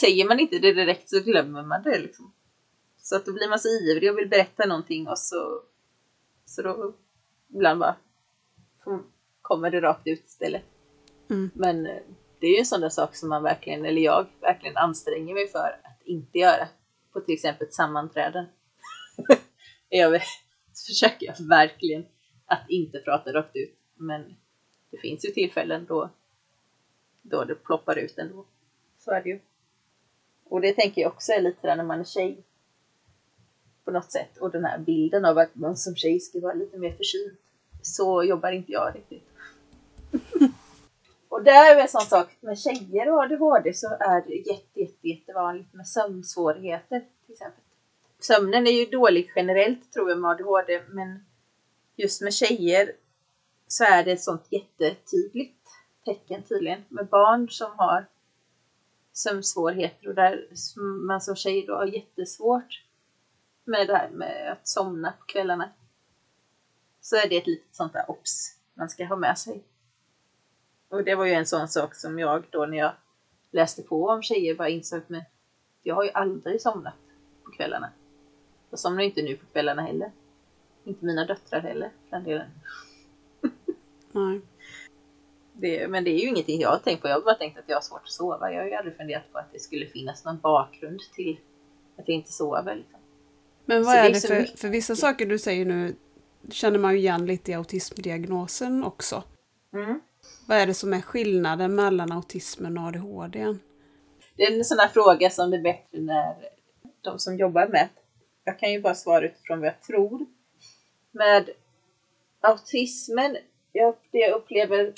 [0.00, 2.32] Säger man inte det direkt så glömmer man det liksom.
[2.98, 5.62] Så att då blir man så ivrig och vill berätta någonting och så,
[6.44, 6.94] så då
[7.48, 7.96] ibland bara
[9.42, 10.62] kommer det rakt ut istället.
[11.30, 11.50] Mm.
[11.54, 12.02] Men eh,
[12.40, 15.48] det är ju en sån där sak som man verkligen, eller jag verkligen anstränger mig
[15.48, 16.68] för att inte göra.
[17.12, 18.46] På till exempel ett sammanträden.
[19.88, 20.22] jag
[20.86, 22.06] försöker jag verkligen
[22.46, 23.76] att inte prata rakt ut.
[23.94, 24.36] Men
[24.90, 26.10] det finns ju tillfällen då,
[27.22, 28.44] då det ploppar ut ändå.
[28.98, 29.40] Så är det ju.
[30.44, 32.44] Och det tänker jag också är lite där när man är tjej.
[33.84, 34.38] På något sätt.
[34.38, 37.40] Och den här bilden av att man som tjej ska vara lite mer försynt.
[37.82, 39.28] Så jobbar inte jag riktigt.
[41.30, 45.08] och där är en sån sak med tjejer och ADHD så är det jätte, jätte,
[45.08, 47.62] jättevanligt med sömnsvårigheter till exempel.
[48.18, 51.24] Sömnen är ju dålig generellt tror jag med ADHD men
[51.96, 52.92] just med tjejer
[53.66, 55.68] så är det ett sånt jättetydligt
[56.04, 58.06] tecken tydligen med barn som har
[59.12, 60.46] sömnsvårigheter och där
[61.06, 62.84] man som tjej då har jättesvårt
[63.64, 65.70] med det här med att somna på kvällarna.
[67.00, 69.64] Så är det ett litet sånt där ops man ska ha med sig.
[70.90, 72.92] Och det var ju en sån sak som jag då när jag
[73.50, 75.24] läste på om tjejer bara insåg att
[75.82, 76.94] jag har ju aldrig somnat
[77.44, 77.90] på kvällarna.
[78.70, 80.12] Jag somnar inte nu på kvällarna heller.
[80.84, 82.50] Inte mina döttrar heller för den delen.
[84.12, 84.40] Nej.
[85.52, 87.08] Det, men det är ju ingenting jag har tänkt på.
[87.08, 88.52] Jag har bara tänkt att jag har svårt att sova.
[88.52, 91.40] Jag har ju aldrig funderat på att det skulle finnas någon bakgrund till
[91.98, 92.76] att jag inte sover.
[92.76, 93.00] Liksom.
[93.64, 95.94] Men vad så är det, är för, för vissa saker du säger nu
[96.50, 99.22] känner man ju igen lite i autismdiagnosen också.
[99.72, 100.00] Mm.
[100.50, 103.54] Vad är det som är skillnaden mellan autismen och ADHD?
[104.36, 106.34] Det är en sån här fråga som det är bättre när
[107.00, 107.88] de som jobbar med.
[108.44, 110.26] Jag kan ju bara svara utifrån vad jag tror.
[111.10, 111.50] Med
[112.40, 113.36] autismen,
[113.72, 114.92] jag, det jag upplever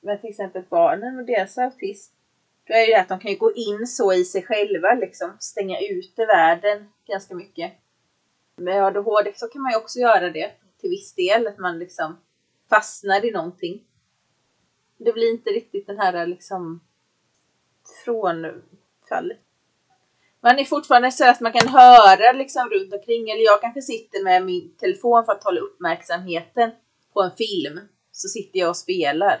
[0.00, 2.14] med till exempel barnen och deras autism,
[2.66, 5.36] då är ju det att de kan ju gå in så i sig själva, liksom
[5.40, 7.72] stänga ute världen ganska mycket.
[8.56, 10.50] Med ADHD så kan man ju också göra det
[10.80, 12.16] till viss del, att man liksom
[12.68, 13.84] fastnar i någonting.
[14.98, 16.80] Det blir inte riktigt den här eh, liksom
[18.04, 19.38] frånfallet.
[20.40, 24.24] Man är fortfarande så att man kan höra liksom runt omkring, eller jag kanske sitter
[24.24, 26.70] med min telefon för att hålla uppmärksamheten
[27.12, 27.80] på en film.
[28.12, 29.40] Så sitter jag och spelar.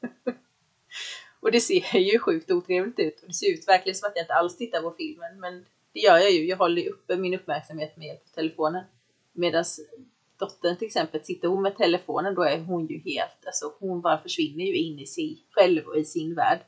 [1.40, 3.20] och det ser ju sjukt otrevligt ut.
[3.20, 5.40] Och det ser ut verkligen som att jag inte alls tittar på filmen.
[5.40, 6.46] Men det gör jag ju.
[6.46, 8.84] Jag håller ju uppe min uppmärksamhet med hjälp av telefonen.
[9.32, 9.64] Medan
[10.38, 14.18] dottern till exempel, sitter hon med telefonen då är hon ju helt, alltså hon bara
[14.18, 16.60] försvinner ju in i sig själv och i sin värld.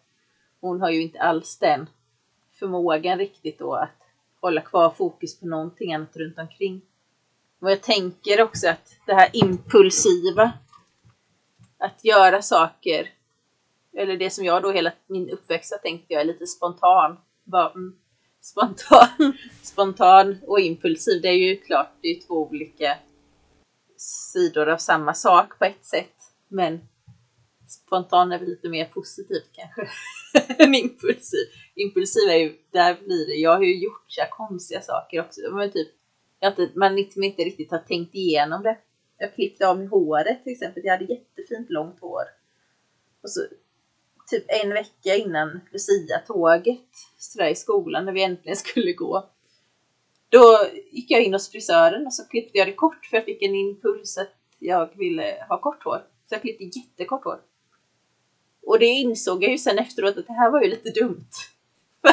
[0.60, 1.86] Hon har ju inte alls den
[2.58, 3.98] förmågan riktigt då att
[4.40, 6.80] hålla kvar fokus på någonting annat runt omkring.
[7.60, 10.52] Och jag tänker också att det här impulsiva,
[11.78, 13.10] att göra saker,
[13.96, 17.16] eller det som jag då hela min uppväxt har tänkt jag är lite spontan.
[17.44, 17.98] Bara, mm,
[18.40, 19.08] spontan,
[19.62, 22.96] spontan och impulsiv, det är ju klart, det är två olika
[24.00, 26.14] sidor av samma sak på ett sätt.
[26.48, 26.80] Men
[27.68, 29.88] spontan är väl lite mer positivt kanske
[30.64, 31.46] än impulsiv.
[31.74, 35.40] Impulsiv är ju, där blir det, jag har ju gjort så här konstiga saker också.
[35.52, 35.88] Men typ,
[36.40, 38.78] jag inte, man liksom inte riktigt har tänkt igenom det.
[39.18, 42.24] Jag klippte av mig håret till exempel, jag hade jättefint långt hår.
[43.22, 43.40] Och så
[44.30, 49.30] typ en vecka innan Lucia-tåget sådär i skolan när vi äntligen skulle gå.
[50.28, 50.58] Då
[50.90, 53.54] gick jag in hos frisören och så klippte jag det kort för jag fick en
[53.54, 56.02] impuls att jag ville ha kort hår.
[56.28, 57.40] Så jag klippte jättekort hår.
[58.62, 61.30] Och det insåg jag ju sen efteråt att det här var ju lite dumt.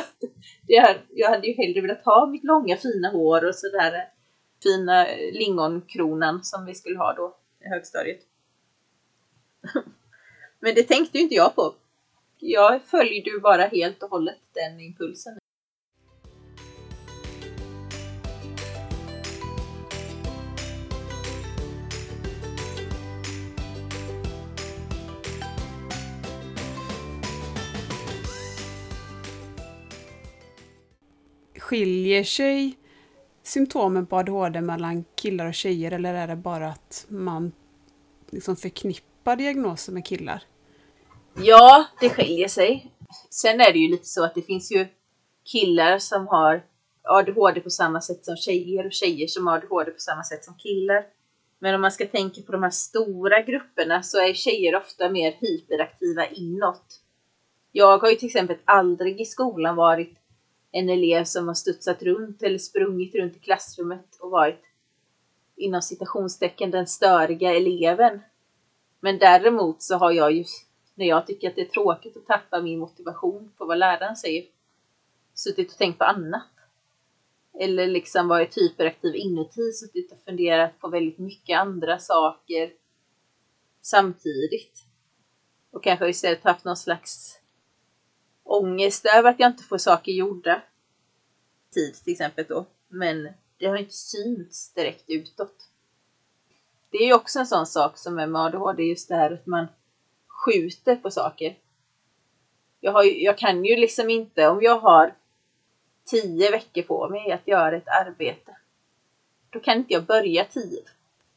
[0.67, 4.09] För jag hade ju hellre velat ha mitt långa fina hår och sådär
[4.63, 8.21] fina lingonkronan som vi skulle ha då i högstadiet.
[10.59, 11.75] Men det tänkte ju inte jag på.
[12.39, 15.37] Jag följde ju bara helt och hållet den impulsen.
[31.75, 32.77] Skiljer sig
[33.43, 37.51] symptomen på ADHD mellan killar och tjejer eller är det bara att man
[38.29, 40.43] liksom förknippar diagnoser med killar?
[41.37, 42.91] Ja, det skiljer sig.
[43.29, 44.87] Sen är det ju lite så att det finns ju
[45.51, 46.63] killar som har
[47.03, 50.53] ADHD på samma sätt som tjejer och tjejer som har ADHD på samma sätt som
[50.57, 51.05] killar.
[51.59, 55.31] Men om man ska tänka på de här stora grupperna så är tjejer ofta mer
[55.39, 57.01] hyperaktiva inåt.
[57.71, 60.24] Jag har ju till exempel aldrig i skolan varit
[60.75, 64.63] en elev som har studsat runt eller sprungit runt i klassrummet och varit
[65.55, 68.19] inom citationstecken den störiga eleven.
[68.99, 70.45] Men däremot så har jag ju,
[70.95, 74.45] när jag tycker att det är tråkigt att tappa min motivation på vad läraren säger,
[75.33, 76.51] suttit och tänkt på annat.
[77.59, 82.71] Eller liksom varit hyperaktiv inuti, suttit och funderat på väldigt mycket andra saker
[83.81, 84.83] samtidigt.
[85.71, 87.39] Och kanske istället haft någon slags
[88.45, 90.61] ångest över att jag inte får saker gjorda.
[91.73, 92.65] Tid till exempel då.
[92.87, 95.69] Men det har inte synts direkt utåt.
[96.89, 99.45] Det är ju också en sån sak som är med ADHD, just det här att
[99.45, 99.67] man
[100.27, 101.57] skjuter på saker.
[102.79, 105.13] Jag, har jag kan ju liksom inte, om jag har
[106.05, 108.57] tio veckor på mig att göra ett arbete,
[109.49, 110.83] då kan inte jag börja tio,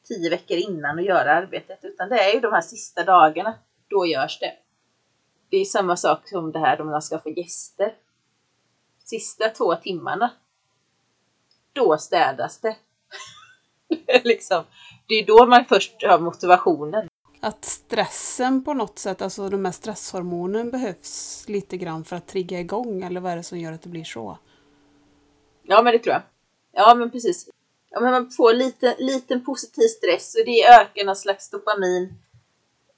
[0.03, 3.55] tio veckor innan och göra arbetet, utan det är ju de här sista dagarna,
[3.89, 4.57] då görs det.
[5.51, 7.95] Det är samma sak som det här om man ska få gäster.
[9.05, 10.31] Sista två timmarna,
[11.73, 12.77] då städas det.
[14.25, 14.65] liksom.
[15.09, 17.09] Det är då man först har motivationen.
[17.41, 22.61] Att stressen på något sätt, alltså de här stresshormonen behövs lite grann för att trigga
[22.61, 24.39] igång, eller vad är det som gör att det blir så?
[25.63, 26.23] Ja, men det tror jag.
[26.73, 27.49] Ja, men precis.
[27.91, 32.15] Ja, men man får lite, liten positiv stress och det ökar någon slags dopamin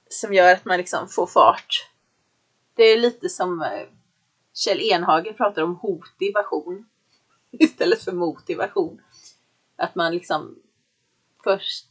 [0.09, 1.90] som gör att man liksom får fart.
[2.81, 3.87] Det är lite som eh,
[4.53, 6.85] Kjell Enhagen pratar om hotivation
[7.51, 9.01] istället för motivation.
[9.75, 10.55] Att man liksom
[11.43, 11.87] först,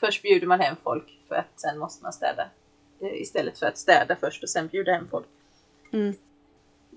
[0.00, 2.50] först bjuder man hem folk för att sen måste man städa.
[3.00, 5.26] Eh, istället för att städa först och sen bjuda hem folk.
[5.92, 6.14] Mm.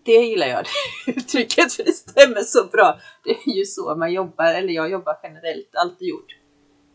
[0.03, 0.65] Det gillar jag,
[1.05, 2.99] det uttrycket, för det stämmer så bra.
[3.23, 6.37] Det är ju så man jobbar, eller jag jobbar generellt, alltid gjort.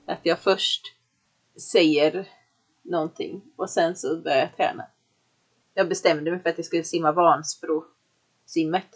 [0.07, 0.83] Att jag först
[1.73, 2.29] säger
[2.83, 4.87] någonting och sen så börjar jag träna.
[5.75, 8.89] Jag bestämde mig för att jag skulle simma Vansbro-simmet.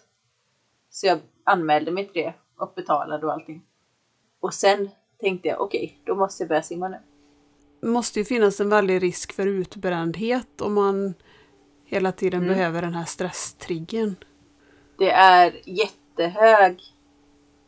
[0.91, 3.63] Så jag anmälde mig till det och betalade och allting.
[4.41, 6.99] Och sen tänkte jag, okej, okay, då måste jag börja simma nu.
[7.81, 11.15] Det måste ju finnas en väldig risk för utbrändhet om man
[11.85, 12.55] hela tiden mm.
[12.55, 14.17] behöver den här stresstriggen.
[14.99, 16.83] Det är jättehög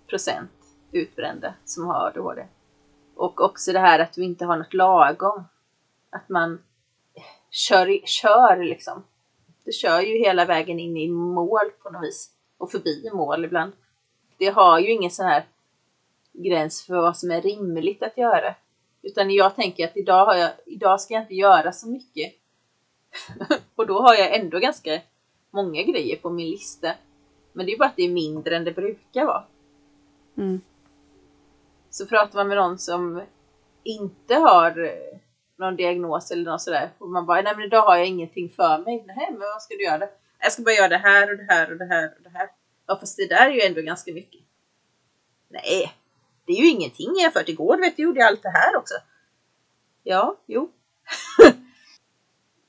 [0.06, 0.50] procent
[0.92, 2.46] utbrända som har ADHD.
[3.14, 5.44] Och också det här att vi inte har något lagom.
[6.10, 6.58] Att man
[7.58, 9.04] kör, kör liksom.
[9.64, 12.30] Du kör ju hela vägen in i mål på något vis.
[12.58, 13.72] Och förbi mål ibland.
[14.36, 15.46] Det har ju ingen sån här
[16.32, 18.54] gräns för vad som är rimligt att göra.
[19.02, 22.34] Utan jag tänker att idag, har jag, idag ska jag inte göra så mycket.
[23.74, 25.00] och då har jag ändå ganska
[25.50, 26.94] många grejer på min lista.
[27.52, 29.44] Men det är bara att det är mindre än det brukar vara.
[30.36, 30.60] Mm.
[31.90, 33.22] Så pratar man med någon som
[33.82, 35.18] inte har eh,
[35.58, 36.90] någon diagnos eller något sådär.
[36.98, 39.04] Och man bara, nej men idag har jag ingenting för mig.
[39.06, 40.08] Nej men vad ska du göra?
[40.38, 42.48] Jag ska bara göra det här och det här och det här och det här.
[42.86, 44.40] Ja fast det där är ju ändå ganska mycket.
[45.48, 45.92] Nej,
[46.46, 47.76] det är ju ingenting jämfört igår.
[47.76, 48.94] Du vet, du gjorde allt det här också.
[50.02, 50.72] Ja, jo.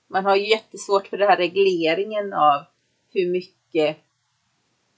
[0.08, 2.64] Man har ju jättesvårt för den här regleringen av
[3.14, 3.98] hur mycket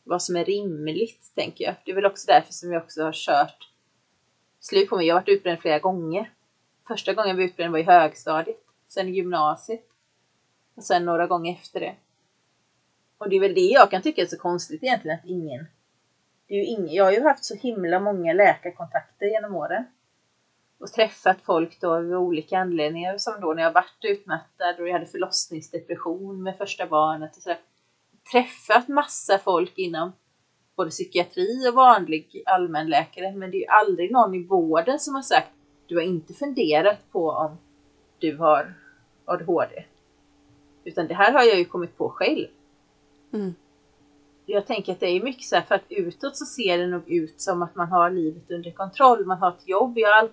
[0.03, 1.75] vad som är rimligt, tänker jag.
[1.85, 3.69] Det är väl också därför som jag också har kört
[4.59, 5.07] slut på mig.
[5.07, 6.31] Jag har varit utbränd flera gånger.
[6.87, 9.85] Första gången jag var utbränd var i högstadiet, sen i gymnasiet
[10.75, 11.95] och sen några gånger efter det.
[13.17, 15.67] Och det är väl det jag kan tycka är så konstigt egentligen att ingen...
[16.47, 19.85] Det är ju ingen jag har ju haft så himla många läkarkontakter genom åren
[20.79, 24.93] och träffat folk då av olika anledningar som då när jag varit utmattad och jag
[24.93, 27.59] hade förlossningsdepression med första barnet och sådär.
[28.31, 30.11] Träffat massa folk inom
[30.75, 35.21] både psykiatri och vanlig allmänläkare men det är ju aldrig någon i vården som har
[35.21, 35.51] sagt
[35.91, 37.57] du har inte funderat på om
[38.19, 38.73] du har
[39.25, 39.83] ADHD.
[40.83, 42.47] Utan det här har jag ju kommit på själv.
[43.33, 43.55] Mm.
[44.45, 47.09] Jag tänker att det är mycket så här, för att utåt så ser det nog
[47.09, 49.25] ut som att man har livet under kontroll.
[49.25, 49.97] Man har ett jobb.
[49.97, 50.29] Jag har,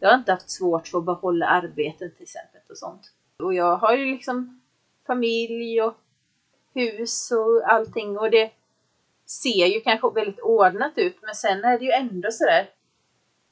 [0.00, 3.12] jag har inte haft svårt för att behålla arbeten till exempel och sånt.
[3.42, 4.60] Och jag har ju liksom
[5.06, 5.94] familj och
[6.74, 8.50] hus och allting och det
[9.26, 12.70] ser ju kanske väldigt ordnat ut men sen är det ju ändå sådär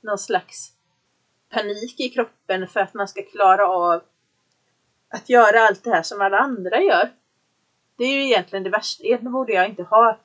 [0.00, 0.74] någon slags
[1.54, 4.02] panik i kroppen för att man ska klara av
[5.08, 7.10] att göra allt det här som alla andra gör.
[7.96, 9.04] Det är ju egentligen det värsta.
[9.04, 10.18] Egentligen borde jag inte ha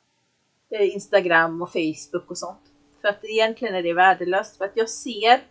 [0.69, 2.61] eh, Instagram och Facebook och sånt.
[3.01, 4.57] För att egentligen är det värdelöst.
[4.57, 5.41] För att jag ser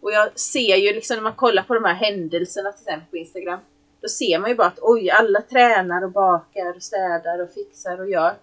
[0.00, 3.16] och jag ser ju liksom när man kollar på de här händelserna till exempel på
[3.16, 3.60] Instagram.
[4.00, 8.00] Då ser man ju bara att oj, alla tränar och bakar och städar och fixar
[8.00, 8.34] och gör.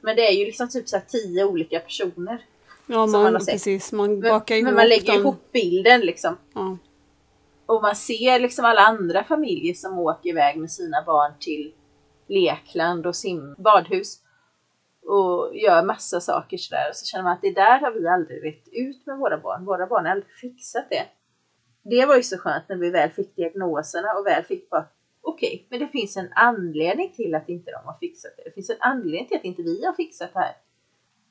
[0.00, 2.44] Men det är ju liksom typ så här tio olika personer.
[2.92, 3.92] Ja, man precis.
[3.92, 5.20] Man Men, bakar ihop men man lägger dem.
[5.20, 6.36] ihop bilden liksom.
[6.54, 6.78] Ja.
[7.66, 11.72] Och man ser liksom alla andra familjer som åker iväg med sina barn till
[12.28, 14.18] lekland och sim badhus.
[15.06, 16.90] Och gör massa saker sådär.
[16.90, 19.64] Och så känner man att det där har vi aldrig rätt ut med våra barn.
[19.64, 21.06] Våra barn har aldrig fixat det.
[21.82, 24.86] Det var ju så skönt när vi väl fick diagnoserna och väl fick bara
[25.22, 28.42] okej, men det finns en anledning till att inte de har fixat det.
[28.44, 30.56] Det finns en anledning till att inte vi har fixat det här.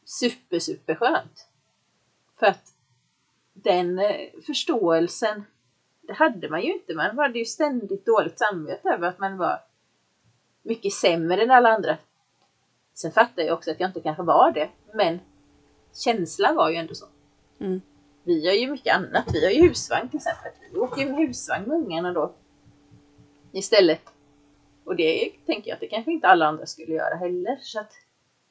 [0.05, 1.47] Super, super skönt.
[2.42, 2.74] För att
[3.54, 5.44] den eh, förståelsen,
[6.02, 6.94] det hade man ju inte.
[6.94, 9.60] Man hade ju ständigt dåligt samvete över att man var
[10.62, 11.98] mycket sämre än alla andra.
[12.94, 15.20] Sen fattar jag också att jag inte kanske var det, men
[15.94, 17.06] känslan var ju ändå så.
[17.60, 17.82] Mm.
[18.24, 19.26] Vi gör ju mycket annat.
[19.34, 20.52] Vi har ju husvagn till exempel.
[20.72, 22.34] Vi åker ju med husvagn med ungarna då.
[23.52, 24.02] Istället.
[24.84, 27.58] Och det tänker jag att det kanske inte alla andra skulle göra heller.
[27.62, 27.92] Så att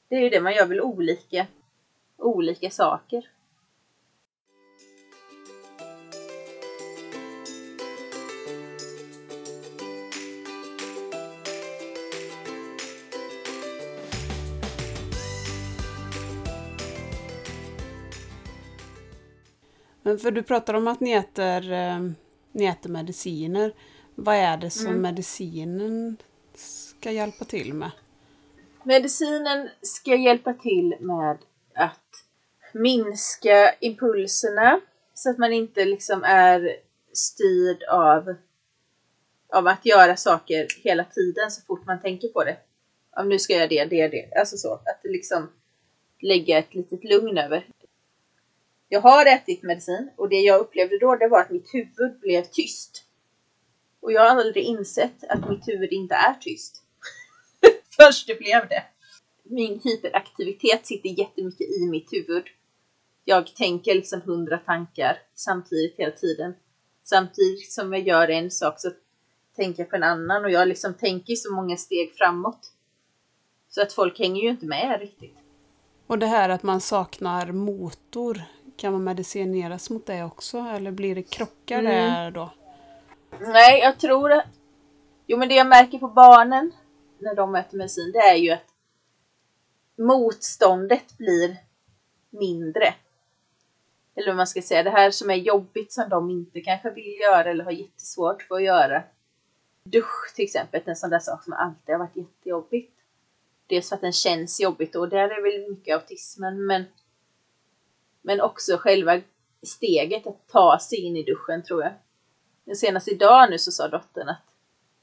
[0.08, 1.46] det är ju det, man gör väl olika,
[2.16, 3.28] olika saker.
[20.18, 22.00] För du pratar om att ni äter, eh,
[22.52, 23.72] ni äter mediciner.
[24.14, 25.02] Vad är det som Mm.
[25.02, 26.16] medicinen
[26.54, 27.90] ska hjälpa till med?
[28.84, 31.38] Medicinen ska hjälpa till med
[31.74, 32.24] att
[32.74, 34.80] minska impulserna
[35.14, 36.76] så att man inte liksom är
[37.12, 38.34] styrd av,
[39.52, 42.56] av att göra saker hela tiden så fort man tänker på det.
[43.16, 44.32] Om nu ska jag det, det, det.
[44.40, 44.72] Alltså så.
[44.72, 45.48] Att liksom
[46.20, 47.66] lägga ett litet lugn över.
[48.92, 52.42] Jag har ätit medicin och det jag upplevde då det var att mitt huvud blev
[52.42, 53.04] tyst.
[54.00, 56.82] Och jag har aldrig insett att mitt huvud inte är tyst.
[57.96, 58.82] Först det blev det.
[59.42, 62.44] Min hyperaktivitet sitter jättemycket i mitt huvud.
[63.24, 66.54] Jag tänker liksom hundra tankar samtidigt hela tiden.
[67.04, 68.90] Samtidigt som jag gör en sak så
[69.56, 72.72] tänker jag på en annan och jag liksom tänker så många steg framåt.
[73.68, 75.36] Så att folk hänger ju inte med riktigt.
[76.06, 78.42] Och det här att man saknar motor,
[78.80, 80.58] kan man medicineras mot det också?
[80.58, 81.92] Eller blir det krockar Mm.
[81.92, 82.50] där då?
[83.40, 84.44] Nej, jag tror att...
[85.26, 86.72] Jo, men det jag märker på barnen
[87.18, 88.66] när de äter medicin, det är ju att
[89.98, 91.56] motståndet blir
[92.30, 92.94] mindre.
[94.14, 97.18] Eller vad man ska säga, det här som är jobbigt som de inte kanske vill
[97.20, 99.02] göra eller har jättesvårt för att göra.
[99.84, 102.96] Dusch till exempel, en sån där sak som alltid har varit jättejobbigt.
[103.66, 106.84] Dels för att den känns jobbigt och där är väl mycket autismen, men
[108.22, 109.20] men också själva
[109.62, 111.92] steget att ta sig in i duschen tror jag.
[112.64, 114.44] Men senast idag nu så sa dottern att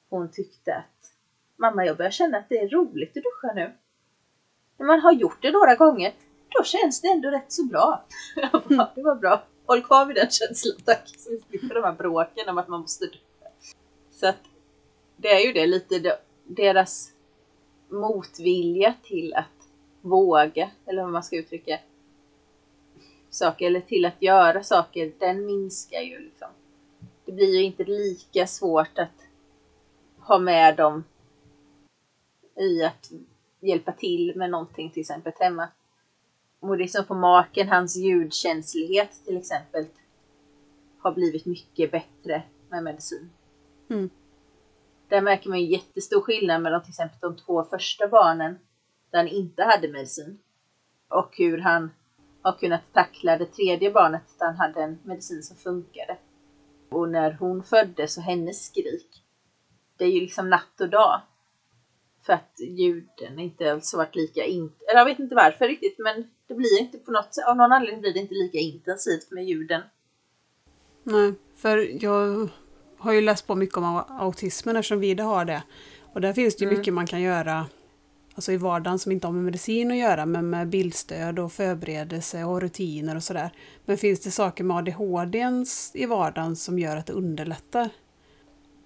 [0.09, 1.13] hon tyckte att
[1.55, 3.73] mamma jag börjar känna att det är roligt att duscha nu.
[4.77, 6.13] När man har gjort det några gånger
[6.49, 8.05] då känns det ändå rätt så bra.
[8.35, 9.43] Jag bara, det var bra.
[9.65, 11.09] Håll kvar vid den känslan tack.
[11.17, 13.49] Så vi slipper de här bråken om att man måste duscha.
[14.11, 14.41] Så att
[15.17, 17.11] det är ju det lite deras
[17.89, 19.45] motvilja till att
[20.01, 21.79] våga, eller vad man ska uttrycka,
[23.37, 26.47] saker eller till att göra saker, den minskar ju liksom.
[27.25, 29.27] Det blir ju inte lika svårt att
[30.19, 31.03] ha med dem
[32.55, 33.11] i att
[33.59, 35.67] hjälpa till med någonting till exempel hemma.
[36.59, 39.85] Och det är som på maken, hans ljudkänslighet till exempel
[40.99, 43.29] har blivit mycket bättre med medicin.
[43.89, 44.09] Mm.
[45.07, 48.59] Där märker man jättestor skillnad mellan till exempel de två första barnen
[49.09, 50.39] där han inte hade medicin
[51.07, 51.91] och hur han
[52.41, 56.17] har kunnat tackla det tredje barnet han hade en medicin som funkade.
[56.89, 59.23] Och när hon föddes och hennes skrik,
[59.97, 61.21] det är ju liksom natt och dag.
[62.25, 64.69] För att ljuden inte alls varit lika eller
[64.99, 68.01] jag vet inte varför riktigt, men det blir inte på något sätt, av någon anledning
[68.01, 69.81] blir det inte lika intensivt med ljuden.
[71.03, 72.49] Nej, för jag
[72.97, 75.63] har ju läst på mycket om autismen eftersom Vida har det.
[76.13, 76.79] Och där finns det ju Mm.
[76.79, 77.65] mycket man kan göra
[78.37, 82.43] alltså i vardagen som inte har med medicin att göra, men med bildstöd och förberedelse
[82.43, 83.49] och rutiner och sådär.
[83.85, 85.45] Men finns det saker med ADHD
[85.93, 87.89] i vardagen som gör att det underlättar?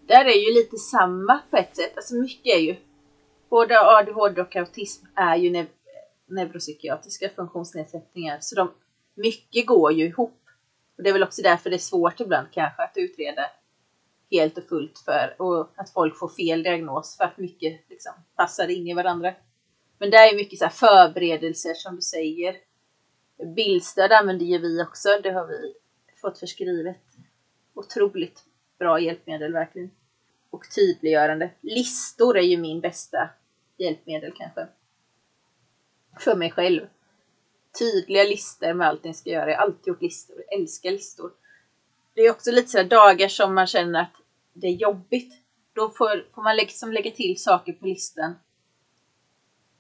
[0.08, 1.92] Där är ju lite samma på ett sätt.
[1.96, 2.76] Alltså mycket är ju,
[3.50, 5.68] både ADHD och autism är ju neu-
[6.28, 8.38] neuropsykiatriska funktionsnedsättningar.
[8.42, 8.72] Så de,
[9.16, 10.42] mycket går ju ihop.
[10.98, 13.42] Och det är väl också därför det är svårt ibland kanske att utreda
[14.32, 18.68] helt och fullt för och att folk får fel diagnos för att mycket liksom passar
[18.68, 19.34] in i varandra.
[19.98, 22.56] Men det är mycket så här förberedelser som du säger.
[23.56, 25.10] Bildstöd använder ju vi också.
[25.24, 25.74] Det har vi
[26.22, 27.02] fått förskrivet.
[27.74, 28.44] Otroligt
[28.80, 29.92] bra hjälpmedel verkligen.
[30.50, 31.50] Och tydliggörande.
[31.62, 33.30] Listor är ju min bästa
[33.78, 34.68] hjälpmedel kanske.
[36.20, 36.88] För mig själv.
[37.80, 39.50] tydliga listor med allting ska göra.
[39.50, 41.32] Jag har alltid gjort listor, jag älskar listor.
[42.14, 44.21] Det är också lite sådär dagar som man känner att
[44.54, 45.34] det är jobbigt.
[45.74, 48.34] Då får, får man liksom lägga till saker på listan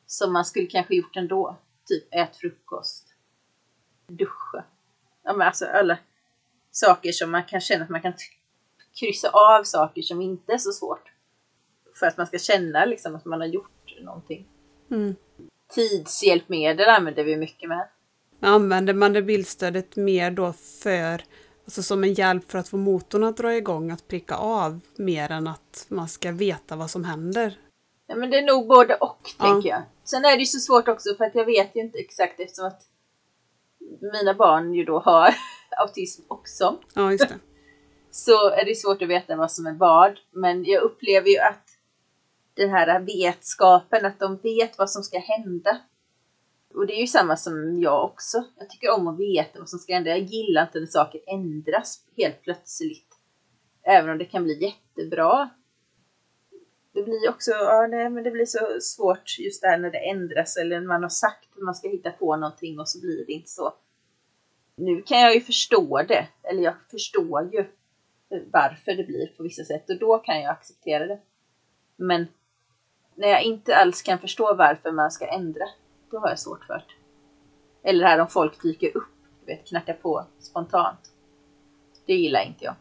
[0.05, 1.57] som man skulle kanske gjort ändå.
[1.85, 3.07] Typ ät frukost,
[4.07, 4.63] duscha.
[5.23, 5.97] Ja men alltså alla
[6.71, 8.13] saker som man kan känna att man kan
[8.99, 11.11] kryssa av saker som inte är så svårt.
[11.95, 14.47] För att man ska känna liksom att man har gjort någonting.
[14.91, 15.15] Mm.
[15.67, 17.87] Tidshjälpmedel använder vi mycket med.
[18.39, 21.23] Använder man det bildstödet mer då för,
[21.65, 25.31] alltså som en hjälp för att få motorn att dra igång, att pricka av, mer
[25.31, 27.59] än att man ska veta vad som händer?
[28.07, 29.45] Ja men det är nog både och Ja.
[29.45, 29.81] tänker jag.
[30.03, 32.65] Sen är det ju så svårt också för att jag vet ju inte exakt eftersom
[32.65, 32.81] att
[34.13, 35.35] mina barn ju då har
[35.77, 36.77] autism också.
[36.93, 37.39] Ja, just det.
[38.11, 40.19] så är det svårt att veta vad som är vad.
[40.31, 41.67] Men jag upplever ju att
[42.53, 45.77] den här vetskapen, att de vet vad som ska hända.
[46.73, 48.43] Och det är ju samma som jag också.
[48.57, 50.09] Jag tycker om att veta vad som ska hända.
[50.09, 53.07] Jag gillar inte när saker ändras helt plötsligt.
[53.83, 55.49] Även om det kan bli jättebra.
[56.93, 60.57] Det blir också, ja nej men det blir så svårt just där när det ändras
[60.57, 63.31] eller när man har sagt att man ska hitta på någonting och så blir det
[63.31, 63.73] inte så.
[64.75, 67.65] Nu kan jag ju förstå det, eller jag förstår ju
[68.51, 71.19] varför det blir på vissa sätt och då kan jag acceptera det.
[71.95, 72.27] Men
[73.15, 75.65] när jag inte alls kan förstå varför man ska ändra,
[76.11, 76.83] då har jag svårt för det.
[77.89, 79.09] Eller det här om folk dyker upp,
[79.39, 81.11] du vet, knackar på spontant.
[82.05, 82.75] Det gillar inte jag.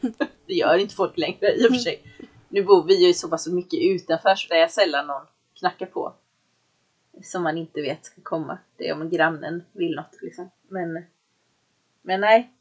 [0.46, 2.02] det gör inte folk längre i och för sig.
[2.48, 5.26] Nu bor vi ju så pass mycket utanför så det är sällan någon
[5.58, 6.14] knackar på.
[7.22, 8.58] Som man inte vet ska komma.
[8.76, 10.50] Det är om grannen vill något liksom.
[10.68, 11.04] Men,
[12.02, 12.52] men nej,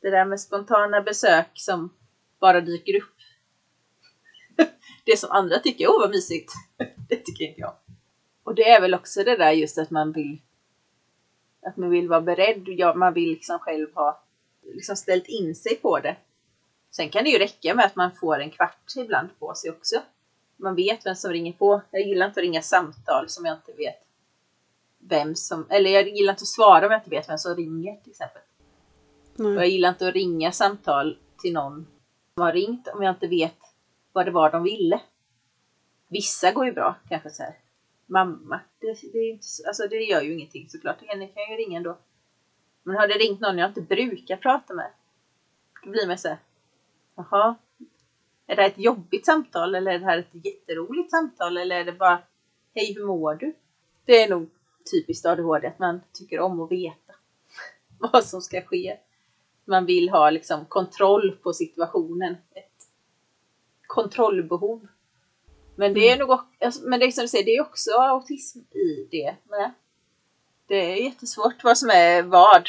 [0.00, 1.94] det där med spontana besök som
[2.40, 3.16] bara dyker upp.
[5.04, 6.52] det som andra tycker, åh vad mysigt.
[7.08, 7.74] det tycker inte jag.
[8.44, 10.38] Och det är väl också det där just att man vill
[11.66, 12.64] att man vill vara beredd.
[12.66, 14.22] Ja, man vill liksom själv ha
[14.62, 16.16] liksom ställt in sig på det.
[16.90, 20.02] Sen kan det ju räcka med att man får en kvart ibland på sig också.
[20.56, 21.80] Man vet vem som ringer på.
[21.90, 24.04] Jag gillar inte att ringa samtal som jag inte vet
[25.08, 27.96] vem som, eller jag gillar inte att svara om jag inte vet vem som ringer
[27.96, 28.42] till exempel.
[29.34, 29.54] Och Nej.
[29.54, 31.86] jag gillar inte att ringa samtal till någon
[32.34, 33.58] som har ringt om jag inte vet
[34.12, 35.00] vad det var de ville.
[36.08, 37.63] Vissa går ju bra, kanske så här.
[38.06, 41.02] Mamma, det, det, är inte, så- alltså det gör ju ingenting såklart.
[41.06, 41.98] Henne kan jag ju ringa ändå.
[42.82, 44.90] Men har det ringt någon jag inte brukar prata med,
[45.84, 46.38] då blir man så här.
[47.16, 47.54] Jaha,
[48.46, 51.84] är det här ett jobbigt samtal eller är det här ett jätteroligt samtal eller är
[51.84, 52.22] det bara
[52.74, 53.54] Hej, hur mår du?
[54.04, 54.48] Det är nog
[54.92, 57.14] typiskt ADHD att man tycker om att veta
[57.98, 58.96] vad som ska ske.
[59.64, 62.36] Man vill ha liksom kontroll på situationen.
[62.50, 62.88] Ett
[63.86, 64.86] kontrollbehov.
[65.76, 67.90] Men det är nog också, alltså, men det är som du säger, det är också
[67.90, 69.72] autism i det med.
[70.68, 72.68] Det är jättesvårt vad som är vad.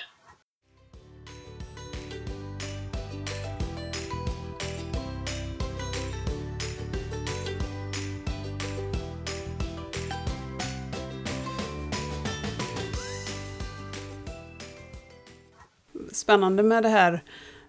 [16.11, 17.23] Spännande med det här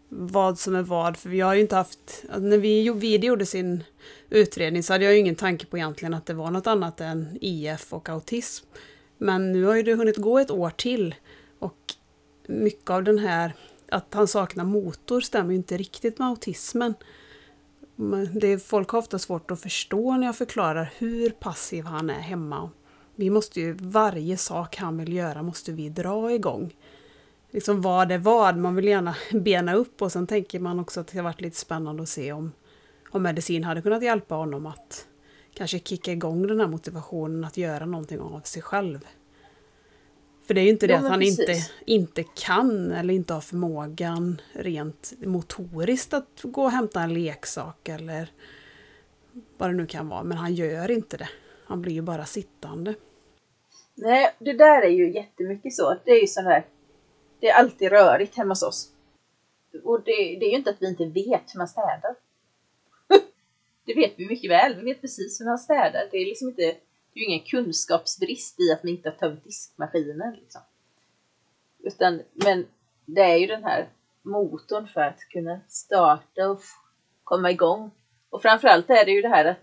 [0.08, 2.24] vad som är vad, för vi har ju inte haft...
[2.38, 3.84] När vi, Video gjorde sin
[4.30, 7.38] utredning så hade jag ju ingen tanke på egentligen att det var något annat än
[7.40, 8.66] IF och autism.
[9.18, 11.14] Men nu har ju det hunnit gå ett år till
[11.58, 11.94] och
[12.46, 13.52] mycket av den här
[13.88, 16.94] att han saknar motor stämmer ju inte riktigt med autismen.
[18.32, 22.20] Det är, folk har ofta svårt att förstå när jag förklarar hur passiv han är
[22.20, 22.70] hemma.
[23.14, 26.74] Vi måste ju, varje sak han vill göra måste vi dra igång.
[27.50, 31.06] Liksom vad är vad, man vill gärna bena upp och sen tänker man också att
[31.06, 32.52] det har varit lite spännande att se om,
[33.10, 35.06] om medicin hade kunnat hjälpa honom att
[35.54, 39.06] kanske kicka igång den här motivationen att göra någonting av sig själv.
[40.46, 41.72] För det är ju inte det Jo, att han inte, precis.
[41.86, 48.30] inte kan eller inte har förmågan rent motoriskt att gå och hämta en leksak eller
[49.58, 50.22] vad det nu kan vara.
[50.22, 51.28] Men han gör inte det.
[51.64, 52.94] Han blir ju bara sittande.
[53.94, 55.96] Nej, det där är ju jättemycket så.
[56.04, 56.66] Det är ju sån där,
[57.40, 58.88] det är alltid rörigt hemma hos oss.
[59.84, 62.14] Och det, det är ju inte att vi inte vet hur man städar
[63.86, 64.74] det vet vi mycket väl.
[64.74, 66.08] Vi vet precis hur man städar.
[66.10, 69.44] Det är liksom inte, det är ju ingen kunskapsbrist i att man inte har tömt
[69.44, 70.34] diskmaskinen.
[70.34, 70.60] Liksom.
[71.78, 72.66] Utan, men
[73.04, 73.88] det är ju den här
[74.22, 76.60] motorn för att kunna starta och
[77.24, 77.90] komma igång.
[78.30, 79.62] Och framförallt är det ju det här att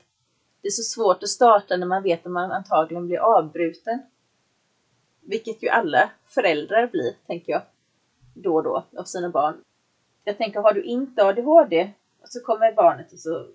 [0.62, 4.02] det är så svårt att starta när man vet att man antagligen blir avbruten.
[5.22, 7.62] Vilket ju alla föräldrar blir, tänker jag,
[8.34, 9.64] då och då av sina barn.
[10.24, 13.48] Jag tänker, har du inte ADHD och så kommer barnet och så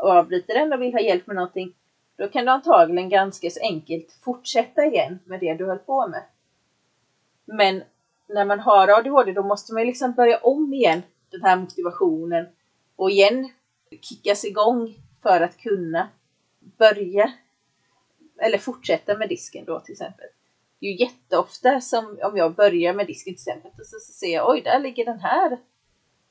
[0.00, 1.74] avbryter den och vill ha hjälp med någonting,
[2.16, 6.22] då kan du antagligen ganska så enkelt fortsätta igen med det du höll på med.
[7.44, 7.82] Men
[8.26, 12.46] när man har ADHD då måste man liksom börja om igen den här motivationen
[12.96, 13.50] och igen
[14.00, 16.08] kickas igång för att kunna
[16.60, 17.32] börja
[18.38, 20.26] eller fortsätta med disken då till exempel.
[20.80, 24.12] Det är ju jätteofta som om jag börjar med disken till exempel och så, så
[24.12, 25.58] ser jag oj, där ligger den här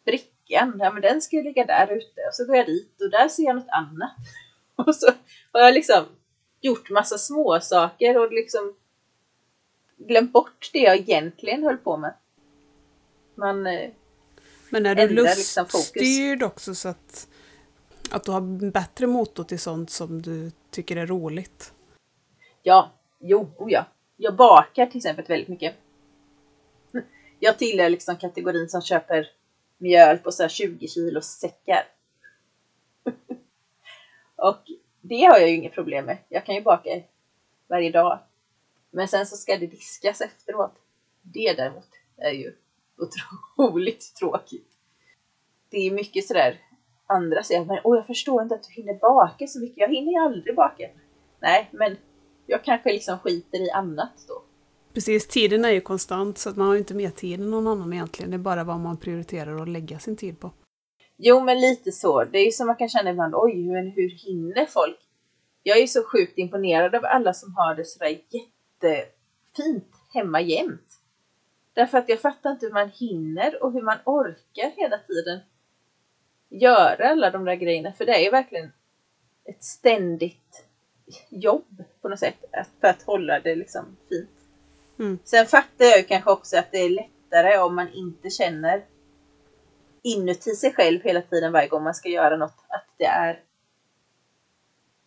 [0.06, 0.39] brickan.
[0.52, 3.28] Ja, men den ska ju ligga där ute och så går jag dit och där
[3.28, 4.12] ser jag något annat.
[4.76, 5.12] Och så
[5.52, 6.06] har jag liksom
[6.62, 8.76] gjort massa små saker och liksom
[9.98, 12.14] glömt bort det jag egentligen höll på med.
[13.36, 13.90] Man eh,
[14.70, 17.28] Men är du liksom luststyrd också så att,
[18.12, 21.74] att du har bättre motor till sånt som du tycker är roligt?
[22.64, 23.86] Ja, jo, oh ja.
[24.18, 25.76] Jag bakar till exempel väldigt mycket.
[27.40, 29.28] Jag tillhör liksom kategorin som köper
[29.80, 31.88] mjöl på så här 20 kilos säckar.
[34.36, 34.62] Och
[35.02, 36.18] det har jag ju inget problem med.
[36.30, 37.02] Jag kan ju baka
[37.68, 38.20] varje dag.
[38.92, 40.76] Men sen så ska det diskas efteråt.
[41.22, 42.54] Det däremot är ju
[42.98, 44.68] otroligt tråkigt.
[45.70, 46.60] Det är mycket sådär
[47.10, 49.78] andra säger men åh jag förstår inte att du hinner baka så mycket.
[49.78, 50.90] Jag hinner ju aldrig baka.
[51.40, 51.98] Nej, men
[52.46, 54.42] jag kanske liksom skiter i annat då.
[54.94, 57.68] Precis, tiden är ju konstant så att man har ju inte mer tid än någon
[57.68, 58.32] annan egentligen.
[58.32, 60.52] Det är bara vad man prioriterar att lägga sin tid på.
[61.18, 62.24] Jo, men lite så.
[62.24, 65.00] Det är ju som man kan känna ibland, oj, men hur hinner folk?
[65.64, 71.00] Jag är ju så sjukt imponerad av alla som har det sådär jättefint hemma jämt.
[71.74, 75.40] Därför att jag fattar inte hur man hinner och hur man orkar hela tiden
[76.50, 77.94] göra alla de där grejerna.
[77.94, 78.72] För det är ju verkligen
[79.46, 80.66] ett ständigt
[81.30, 82.44] jobb på något sätt
[82.82, 84.39] för att hålla det liksom fint.
[85.00, 85.20] Mm.
[85.24, 88.86] Sen fattar jag ju kanske också att det är lättare om man inte känner
[90.04, 92.66] inuti sig själv hela tiden varje gång man ska göra något.
[92.68, 93.44] Att det är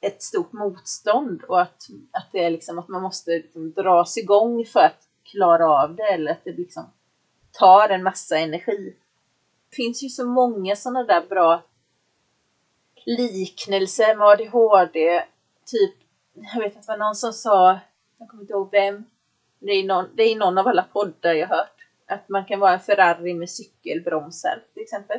[0.01, 4.65] ett stort motstånd och att, att det är liksom att man måste liksom dras igång
[4.65, 6.91] för att klara av det eller att det liksom
[7.53, 8.97] tar en massa energi.
[9.71, 11.63] Det finns ju så många sådana där bra
[13.07, 15.23] liknelser med ADHD.
[15.67, 15.95] Typ,
[16.35, 17.79] jag vet att det var någon som sa,
[18.19, 19.05] jag kommer inte ihåg vem,
[19.63, 21.77] det är, någon, det är någon av alla poddar jag hört.
[22.07, 25.19] Att man kan vara en Ferrari med cykelbromsar till exempel.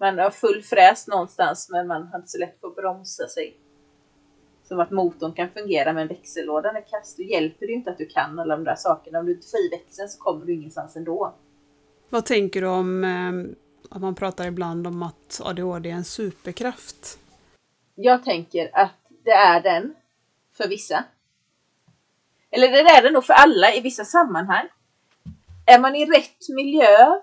[0.00, 3.56] Man har full fräs någonstans men man har inte så lätt för att bromsa sig.
[4.64, 7.16] Som att motorn kan fungera men växellådan är kass.
[7.16, 9.18] Då hjälper det ju inte att du kan alla de där sakerna.
[9.18, 11.34] Om du inte får i växeln så kommer du ingenstans ändå.
[12.08, 13.56] Vad tänker du om eh,
[13.90, 17.18] att man pratar ibland om att ADHD är en superkraft?
[17.94, 18.94] Jag tänker att
[19.24, 19.94] det är den
[20.56, 21.04] för vissa.
[22.56, 24.68] Eller det är det nog för alla i vissa sammanhang.
[25.66, 27.20] Är man i rätt miljö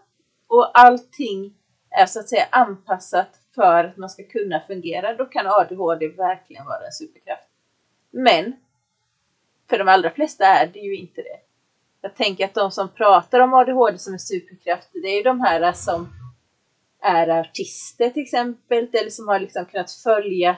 [0.47, 1.53] och allting
[1.89, 6.65] är så att säga anpassat för att man ska kunna fungera, då kan ADHD verkligen
[6.65, 7.47] vara en superkraft.
[8.11, 8.55] Men
[9.69, 11.39] för de allra flesta är det ju inte det.
[12.01, 15.41] Jag tänker att de som pratar om ADHD som en superkraft, det är ju de
[15.41, 16.13] här som
[17.01, 20.55] är artister till exempel, eller som har liksom kunnat följa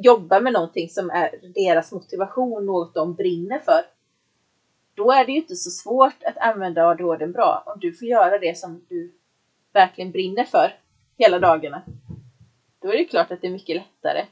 [0.00, 3.80] jobba med någonting som är deras motivation, något de brinner för.
[4.94, 8.38] Då är det ju inte så svårt att använda ADHD bra om du får göra
[8.38, 9.12] det som du
[9.72, 10.78] verkligen brinner för
[11.18, 11.82] hela dagarna.
[12.82, 14.26] Då är det klart att det är mycket lättare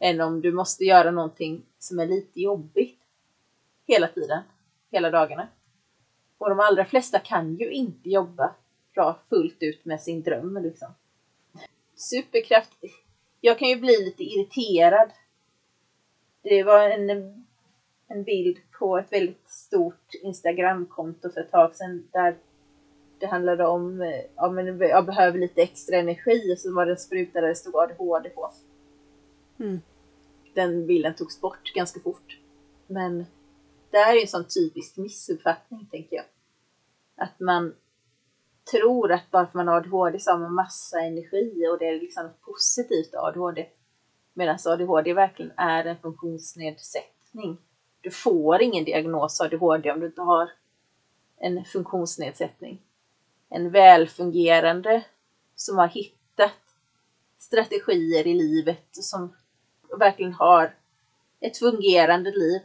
[0.00, 2.98] än om du måste göra någonting som är lite jobbigt
[3.86, 4.42] hela tiden,
[4.90, 5.48] hela dagarna.
[6.38, 8.54] Och de allra flesta kan ju inte jobba
[8.94, 10.88] bra fullt ut med sin dröm liksom.
[11.94, 12.84] Superkraft,
[13.40, 15.10] jag kan ju bli lite irriterad.
[16.42, 17.10] Det var en,
[18.08, 22.36] en bild på ett väldigt stort Instagramkonto för ett tag sedan där
[23.18, 26.92] det handlade om eh, ja, men jag behöver lite extra energi och så var det
[26.92, 28.52] en spruta där det stod ADHD på.
[29.58, 29.80] Mm.
[30.54, 32.38] Den bilden togs bort ganska fort.
[32.86, 33.26] Men
[33.90, 36.24] det här är en sån typisk missuppfattning tänker jag.
[37.16, 37.74] Att man
[38.70, 41.88] tror att bara för att man har ADHD så har man massa energi och det
[41.88, 43.66] är liksom något positivt ADHD.
[44.34, 47.58] Medan ADHD verkligen är en funktionsnedsättning.
[48.00, 50.50] Du får ingen diagnos ADHD om du inte har
[51.38, 52.82] en funktionsnedsättning.
[53.48, 55.02] En välfungerande
[55.54, 56.50] som har hittat
[57.38, 59.36] strategier i livet som
[59.98, 60.74] verkligen har
[61.40, 62.60] ett fungerande liv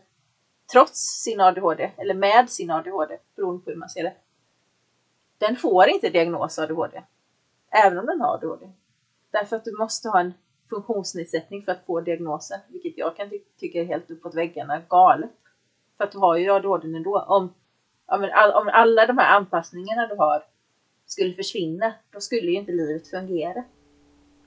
[0.71, 4.13] trots sin ADHD eller med sin ADHD beroende på hur man ser det.
[5.41, 7.01] Den får inte diagnos ADHD
[7.71, 8.65] även om den har ADHD.
[9.31, 10.33] Därför att du måste ha en
[10.69, 15.31] funktionsnedsättning för att få diagnosen, vilket jag kan ty tycka är helt uppåt väggarna galet.
[15.97, 17.19] För att du har ju ADHD ändå.
[17.19, 17.53] Om,
[18.05, 20.43] om, all, om alla de här anpassningarna du har
[21.05, 23.63] skulle försvinna, då skulle ju inte livet fungera.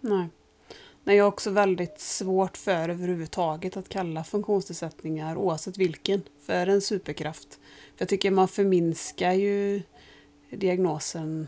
[0.00, 0.28] Nej.
[1.06, 6.80] Nej, jag har också väldigt svårt för överhuvudtaget att kalla funktionsnedsättningar, oavsett vilken, för en
[6.80, 7.54] superkraft.
[7.96, 9.82] För jag tycker man förminskar ju
[10.56, 11.46] diagnosen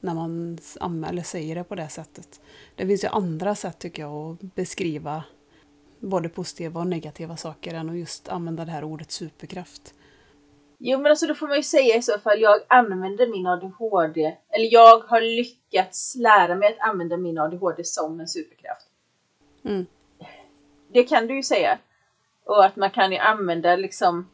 [0.00, 2.40] när man anmäler, säger det på det sättet.
[2.74, 5.24] Det finns ju andra sätt tycker jag att beskriva
[5.98, 9.94] både positiva och negativa saker än att just använda det här ordet superkraft.
[10.78, 14.36] Jo men alltså då får man ju säga i så fall, jag använder min ADHD,
[14.48, 18.86] eller jag har lyckats lära mig att använda min ADHD som en superkraft.
[19.64, 19.86] Mm.
[20.92, 21.78] Det kan du ju säga.
[22.44, 24.28] Och att man kan ju använda liksom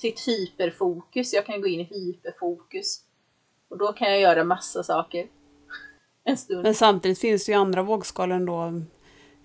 [0.00, 3.04] sitt hyperfokus, jag kan gå in i hyperfokus.
[3.68, 5.28] Och då kan jag göra massa saker.
[6.24, 6.62] En stund.
[6.62, 8.82] Men samtidigt finns det ju andra vågskalor då.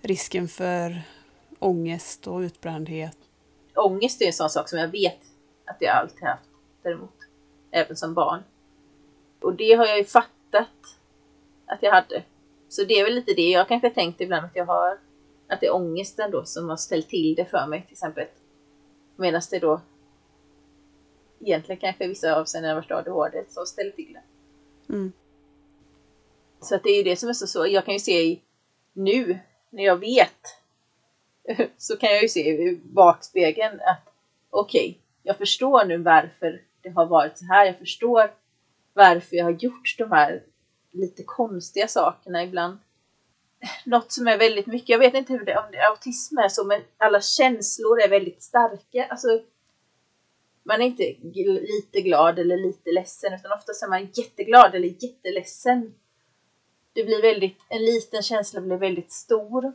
[0.00, 1.02] Risken för
[1.58, 3.16] ångest och utbrändhet.
[3.74, 5.18] Ångest är en sån sak som jag vet
[5.64, 6.50] att jag alltid haft
[6.82, 7.14] däremot.
[7.70, 8.42] Även som barn.
[9.40, 10.98] Och det har jag ju fattat
[11.66, 12.22] att jag hade.
[12.68, 14.98] Så det är väl lite det jag kanske tänkt ibland att jag har.
[15.48, 18.26] Att det är ångesten då som har ställt till det för mig till exempel.
[19.16, 19.80] Medan det då
[21.46, 24.22] egentligen kanske i vissa avseenden varit ADHD som ställer till det.
[24.92, 25.12] Mm.
[26.60, 27.68] Så att det är ju det som är så svårt.
[27.68, 28.42] Jag kan ju se i,
[28.92, 29.38] nu
[29.70, 30.40] när jag vet
[31.76, 34.12] så kan jag ju se i bakspegeln att
[34.50, 37.66] okej, okay, jag förstår nu varför det har varit så här.
[37.66, 38.30] Jag förstår
[38.92, 40.42] varför jag har gjort de här
[40.92, 42.78] lite konstiga sakerna ibland.
[43.84, 46.64] Något som är väldigt mycket, jag vet inte hur det, om det autism är så,
[46.64, 49.06] men alla känslor är väldigt starka.
[49.10, 49.28] Alltså,
[50.66, 51.16] man är inte
[51.60, 55.94] lite glad eller lite ledsen, utan oftast är man jätteglad eller jätteledsen.
[56.92, 59.72] Det blir väldigt, en liten känsla blir väldigt stor.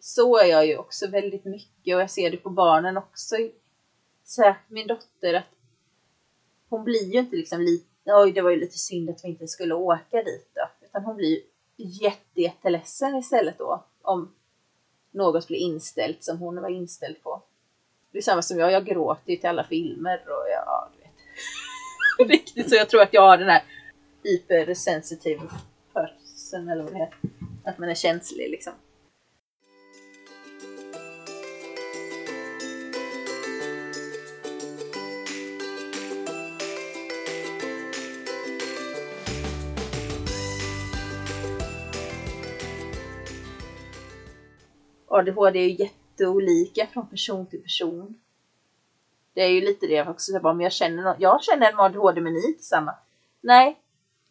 [0.00, 3.36] Så är jag ju också väldigt mycket och jag ser det på barnen också.
[4.24, 5.44] Särskilt min dotter, att
[6.68, 9.48] hon blir ju inte liksom lite, oj det var ju lite synd att vi inte
[9.48, 10.86] skulle åka dit då.
[10.86, 11.40] Utan hon blir
[11.76, 13.84] jätte, jätteledsen istället då.
[14.02, 14.34] Om
[15.10, 17.42] något blir inställt som hon var inställd på.
[18.12, 22.30] Det är samma som jag, jag gråter ju till alla filmer och ja, du vet.
[22.30, 23.62] Riktigt så jag tror att jag har den här
[24.24, 25.40] hypersensitive
[25.92, 27.18] person eller vad det heter.
[27.64, 28.72] Att man är känslig liksom.
[45.08, 45.74] ADHD är ju
[46.22, 48.20] jätteolika från person till person.
[49.34, 51.76] Det är ju lite det jag också säger, om jag känner någon, jag känner en
[51.76, 52.94] med ADHD men ni är inte samma.
[53.40, 53.80] Nej,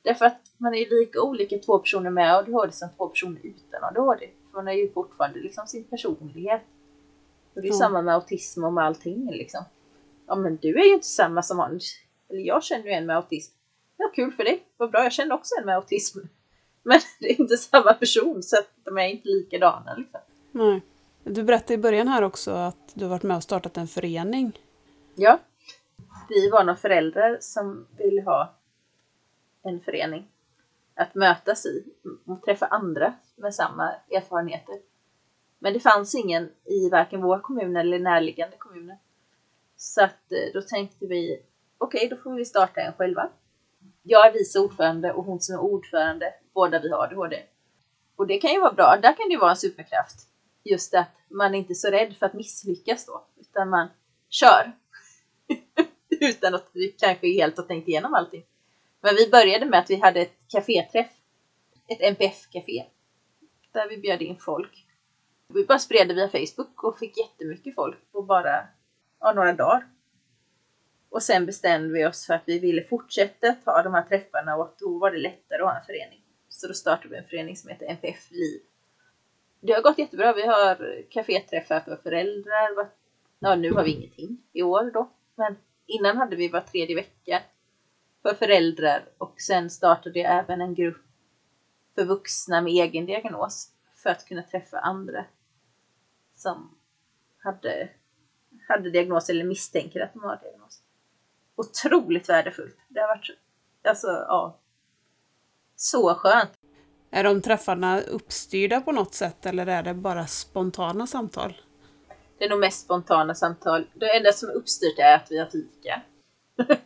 [0.01, 3.83] därför att man är ju lika olika två personer med ADHD som två personer utan
[3.83, 4.29] ADHD.
[4.51, 6.61] För man är ju fortfarande liksom sin personlighet.
[7.53, 7.79] Och det är mm.
[7.79, 9.63] samma med autism och med allting liksom.
[10.27, 11.79] Ja men du är ju inte samma som han.
[12.29, 13.53] Eller jag känner ju en med autism.
[13.97, 16.19] Ja kul för dig, vad bra, jag känner också en med autism.
[16.83, 20.19] Men det är inte samma person så att de är inte likadana liksom.
[20.51, 20.81] Nej.
[21.24, 24.59] Du berättade i början här också att du varit med och startat en förening.
[25.15, 25.39] Ja.
[26.30, 28.53] Vi var några föräldrar som ville ha
[29.63, 30.28] en förening
[30.95, 31.84] att mötas i
[32.26, 34.76] och träffa andra med samma erfarenheter.
[35.59, 38.97] Men det fanns ingen i varken vår kommun eller närliggande kommuner.
[39.78, 41.41] Så att eh, då tänkte vi,
[41.78, 43.30] okej okay, då får vi starta en själva.
[44.03, 47.43] Jag är vice ordförande och hon som är ordförande, båda vi har ADHD.
[48.15, 50.30] Och det kan ju vara bra, där kan det ju vara en superkraft
[50.64, 53.88] just att man är inte är så rädd för att misslyckas då, utan man
[54.30, 54.72] kör.
[56.09, 58.43] utan att vi kanske helt har tänkt igenom allting.
[59.01, 61.12] Men vi började med att vi hade ett kaféträff,
[61.88, 62.86] ett NPF-café,
[63.72, 64.88] där vi bjöd in folk.
[65.47, 68.68] Vi bara spred det via Facebook och fick jättemycket folk på bara
[69.20, 69.88] ja, några dagar.
[71.09, 74.64] Och sen bestämde vi oss för att vi ville fortsätta ta de här träffarna och
[74.64, 76.22] att då var det lättare att ha en förening.
[76.49, 78.62] Så då startade vi en förening som heter NPF Liv
[79.62, 80.34] det har gått jättebra.
[80.34, 82.89] Vi har kaféträffar för föräldrar.
[83.39, 85.09] Ja, nu har vi ingenting i år då.
[85.36, 85.55] Men
[85.86, 87.41] innan hade vi var tredje vecka
[88.22, 91.05] för föräldrar och sen startade jag även en grupp
[91.95, 95.26] för vuxna med egen diagnos för att kunna träffa andra
[96.36, 96.78] som
[97.38, 97.89] hade,
[98.68, 100.82] hade diagnos eller misstänker att de har diagnos.
[101.55, 102.78] Otroligt värdefullt.
[102.88, 103.30] Det har varit
[103.84, 104.59] alltså, ja,
[105.76, 106.61] så skönt.
[107.14, 111.62] Är de träffarna uppstyrda på något sätt eller är det bara spontana samtal?
[112.38, 113.88] Det är nog mest spontana samtal.
[113.93, 116.01] Det enda som är uppstyrt är att vi har fika.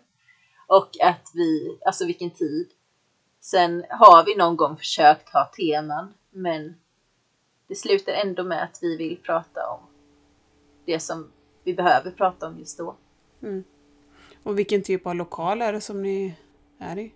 [0.68, 2.68] och att vi, alltså vilken tid.
[3.42, 6.76] Sen har vi någon gång försökt ha teman, men
[7.68, 9.80] det slutar ändå med att vi vill prata om
[10.86, 11.32] det som
[11.64, 12.96] vi behöver prata om just då.
[13.42, 13.64] Mm.
[14.44, 16.36] Och vilken typ av lokal är det som ni
[16.80, 17.14] är i?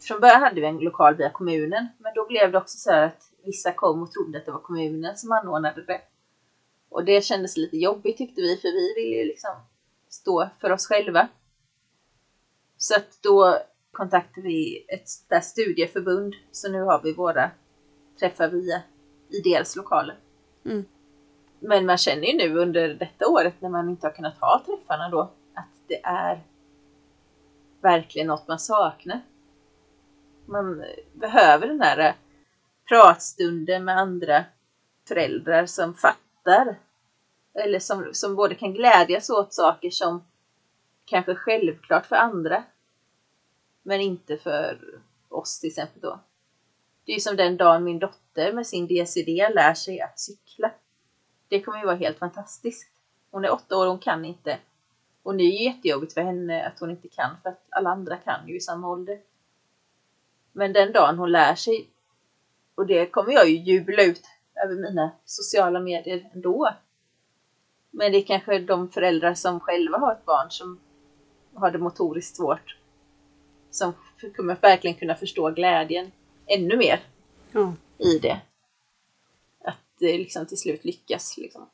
[0.00, 3.06] Från början hade vi en lokal via kommunen, men då blev det också så här
[3.06, 6.00] att vissa kom och trodde att det var kommunen som anordnade det.
[6.88, 9.50] Och det kändes lite jobbigt tyckte vi, för vi ville ju liksom
[10.08, 11.28] stå för oss själva.
[12.76, 13.58] Så att då
[13.92, 17.50] kontaktade vi ett där studieförbund, så nu har vi våra
[18.18, 18.82] träffar via
[19.28, 20.16] IDLs lokaler.
[20.64, 20.84] Mm.
[21.60, 25.08] Men man känner ju nu under detta året när man inte har kunnat ha träffarna
[25.08, 25.20] då,
[25.54, 26.40] att det är
[27.80, 29.20] verkligen något man saknar.
[30.50, 32.14] Man behöver den här eh,
[32.88, 34.44] pratstunden med andra
[35.08, 36.78] föräldrar som fattar.
[37.54, 40.24] Eller som, som både kan glädjas åt saker som
[41.04, 42.62] kanske självklart för andra.
[43.82, 44.78] Men inte för
[45.28, 46.20] oss till exempel då.
[47.04, 50.70] Det är ju som den dagen min dotter med sin DCD lär sig att cykla.
[51.48, 52.90] Det kommer ju vara helt fantastiskt.
[53.30, 54.58] Hon är åtta år och hon kan inte.
[55.22, 58.16] Och det är ju jättejobbigt för henne att hon inte kan för att alla andra
[58.16, 59.18] kan ju i samma ålder.
[60.52, 61.88] Men den dagen hon lär sig,
[62.74, 64.22] och det kommer jag ju jubla ut
[64.64, 66.70] över mina sociala medier ändå.
[67.90, 70.80] Men det är kanske de föräldrar som själva har ett barn som
[71.54, 72.76] har det motoriskt svårt.
[73.70, 73.92] Som
[74.36, 76.12] kommer verkligen kunna förstå glädjen
[76.46, 77.00] ännu mer
[77.52, 77.74] Ja.
[77.98, 78.40] i det.
[79.64, 81.38] Att det liksom till slut lyckas.
[81.38, 81.66] Liksom.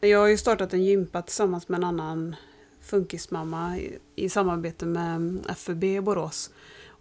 [0.00, 2.36] Jag har ju startat en gympa tillsammans med en annan
[2.80, 6.50] funkismamma i, i samarbete med FUB i Borås.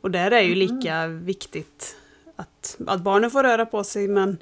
[0.02, 1.95] Och där är ju lika viktigt
[2.36, 4.38] att, att barnen får röra på sig men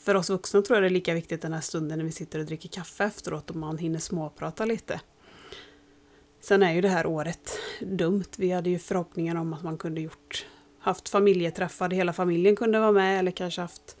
[0.00, 2.38] för oss vuxna tror jag det är lika viktigt den här stunden när vi sitter
[2.38, 5.00] och dricker kaffe efteråt och man hinner småprata lite.
[6.40, 8.24] Sen är ju det här året dumt.
[8.36, 10.46] Vi hade ju förhoppningar om att man kunde gjort,
[10.78, 13.96] haft familjeträffar där hela familjen kunde vara med eller kanske haft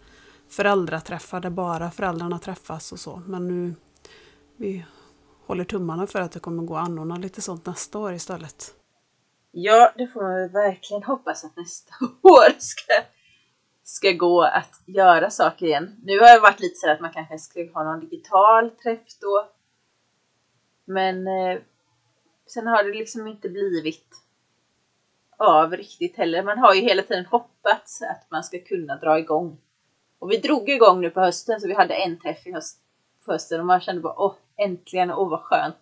[0.48, 3.22] föräldraträffar där bara föräldrarna träffas och så.
[3.26, 3.74] Men nu
[4.56, 4.84] vi
[5.46, 8.74] håller tummarna för att det kommer gå att anordna lite sånt nästa år istället.
[9.56, 12.92] Ja, det får man verkligen hoppas att nästa år ska,
[13.82, 15.96] ska gå att göra saker igen.
[16.04, 19.48] Nu har jag varit lite så att man kanske skulle ha någon digital träff då.
[20.84, 21.58] Men eh,
[22.46, 24.08] sen har det liksom inte blivit
[25.36, 26.42] av riktigt heller.
[26.42, 29.58] Man har ju hela tiden hoppats att man ska kunna dra igång.
[30.18, 32.78] Och vi drog igång nu på hösten så vi hade en träff i höst,
[33.24, 35.76] på hösten och man kände bara åh äntligen, åh vad skönt.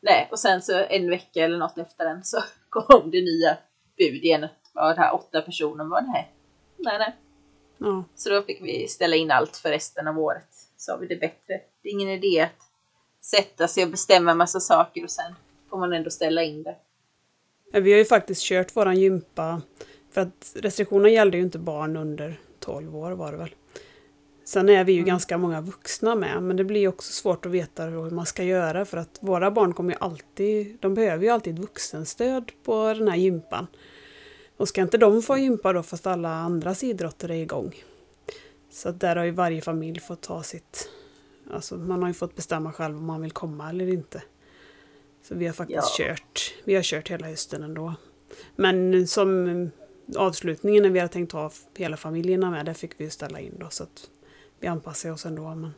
[0.00, 3.56] Nej, och sen så en vecka eller något efter den så kom det nya
[3.98, 4.46] bud igen.
[4.74, 6.32] Ja, det här åtta personer var nej,
[6.76, 7.16] nej, nej.
[7.78, 10.48] Ja, Så då fick vi ställa in allt för resten av året.
[10.76, 11.60] Så har vi det bättre.
[11.82, 12.50] Det är ingen idé att
[13.24, 15.34] sätta sig och bestämma massa saker och sen
[15.70, 16.76] får man ändå ställa in det.
[17.72, 19.62] Eh, Vi har ju faktiskt kört våran gympa,
[20.10, 23.54] för att restriktionerna gällde ju inte barn under 12 år var det väl.
[24.50, 27.84] Sen är vi ju ganska många vuxna med, men det blir också svårt att veta
[27.84, 31.58] hur man ska göra för att våra barn kommer ju alltid, de behöver ju alltid
[31.58, 33.66] vuxenstöd på den här gympan.
[34.56, 37.74] Och ska inte de få gympa då fast alla andras idrotter är igång?
[38.70, 40.88] Så där har ju varje familj fått ta sitt,
[41.52, 44.22] alltså man har ju fått bestämma själv om man vill komma eller inte.
[45.22, 46.06] Så vi har faktiskt Ja.
[46.06, 47.94] kört, vi har kört hela hösten ändå.
[48.56, 49.70] Men som
[50.16, 53.54] avslutningen när vi hade tänkt ha hela familjerna med, där fick vi ju ställa in
[53.58, 54.10] då så att
[54.60, 55.42] vi anpassar oss ändå.
[55.54, 55.74] Men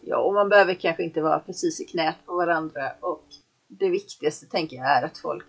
[0.00, 3.24] Ja, och man behöver kanske inte vara precis i knät på varandra och
[3.68, 5.46] det viktigaste tänker jag är att folk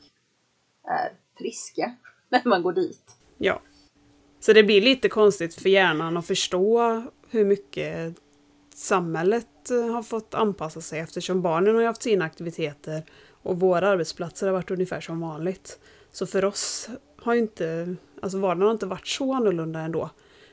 [0.84, 1.96] är friska
[2.30, 3.16] när man går dit.
[3.38, 3.62] ja.
[4.42, 8.16] Så det blir lite konstigt för hjärnan att förstå hur mycket
[8.76, 13.04] samhället har fått anpassa sig eftersom barnen har haft sina aktiviteter
[13.42, 15.80] och våra arbetsplatser har varit ungefär som vanligt.
[16.12, 20.10] Så för oss har ju inte, alltså vardagen har inte varit så annorlunda ändå.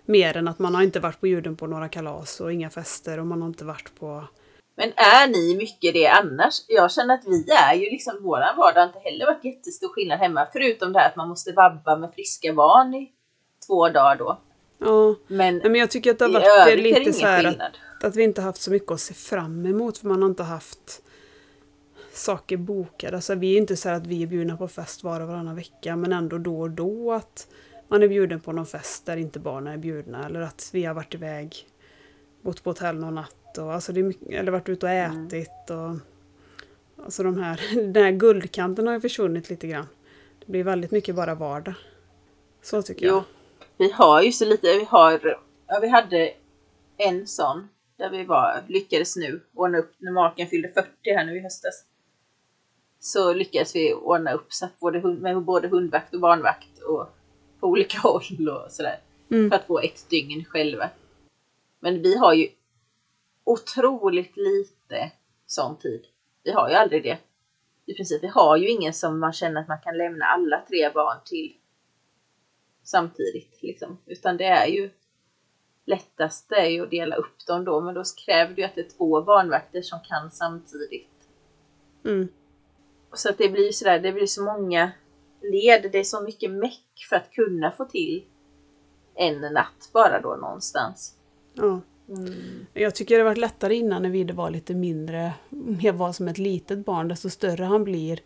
[0.07, 3.27] Mer än att man har inte varit bjuden på några kalas och inga fester och
[3.27, 4.25] man har inte varit på...
[4.77, 6.65] Men är ni mycket det annars?
[6.69, 10.19] Jag känner att vi är ju liksom, våran vardag har inte heller varit jättestor skillnad
[10.19, 10.47] hemma.
[10.53, 13.13] Förutom det här att man måste vabba med friska barn i
[13.67, 14.41] två dagar då.
[14.79, 18.23] Ja, Men, men jag tycker att det har varit lite så här att att vi
[18.23, 21.03] inte haft så mycket att se fram emot för man har inte haft
[22.13, 23.17] saker bokade.
[23.17, 25.57] Alltså vi är inte så här att vi är bjudna på fest var och varannan
[25.57, 27.49] vecka men ändå då och då att
[27.89, 30.95] man är bjuden på någon fest där inte barnen är bjudna eller att vi har
[30.95, 31.69] varit iväg,
[32.43, 35.27] bott på hotell någon natt och alltså mycket, eller varit ute och Mm.
[35.27, 35.97] ätit och
[37.05, 37.61] alltså de här,
[37.93, 39.87] den här guldkanten har ju försvunnit lite grann.
[40.39, 41.75] Det blir väldigt mycket bara vardag.
[42.63, 43.25] Så tycker Jo, jag.
[43.79, 46.33] vi har ju så lite, vi har, ja vi hade
[46.97, 51.37] en sån där vi var, lyckades nu ordna upp, när maken fyllde 40 här nu
[51.37, 51.85] i höstas.
[53.01, 57.09] Så lyckades vi ordna upp så att både med både hundvakt och barnvakt och
[57.61, 59.01] på olika håll och sådär.
[59.31, 59.51] Mm.
[59.51, 60.91] För att få ett dygn själva.
[61.81, 62.49] Men vi har ju
[63.45, 65.11] otroligt lite
[65.47, 66.07] sån tid.
[66.43, 67.19] Vi har ju aldrig det.
[67.87, 70.91] I princip, vi har ju ingen som man känner att man kan lämna alla tre
[70.91, 71.57] barn till
[72.83, 73.59] samtidigt.
[73.63, 73.99] Liksom.
[74.07, 74.91] Utan det är ju
[75.87, 78.81] lättaste är ju att dela upp dem då, men då kräver det ju att det
[78.81, 81.29] är två barnvakter som kan samtidigt.
[82.05, 82.29] Mm.
[83.13, 84.93] Så att det blir sådär, det blir så många
[85.43, 88.25] led, det är så mycket meck för att kunna få till
[89.15, 91.15] en natt bara då någonstans.
[91.55, 91.81] Ja.
[92.09, 92.67] Mm.
[92.75, 95.33] Jag tycker det varit lättare innan när Vide var lite mindre.
[95.81, 97.09] Jag var som ett litet barn.
[97.09, 98.21] Desto större han blir,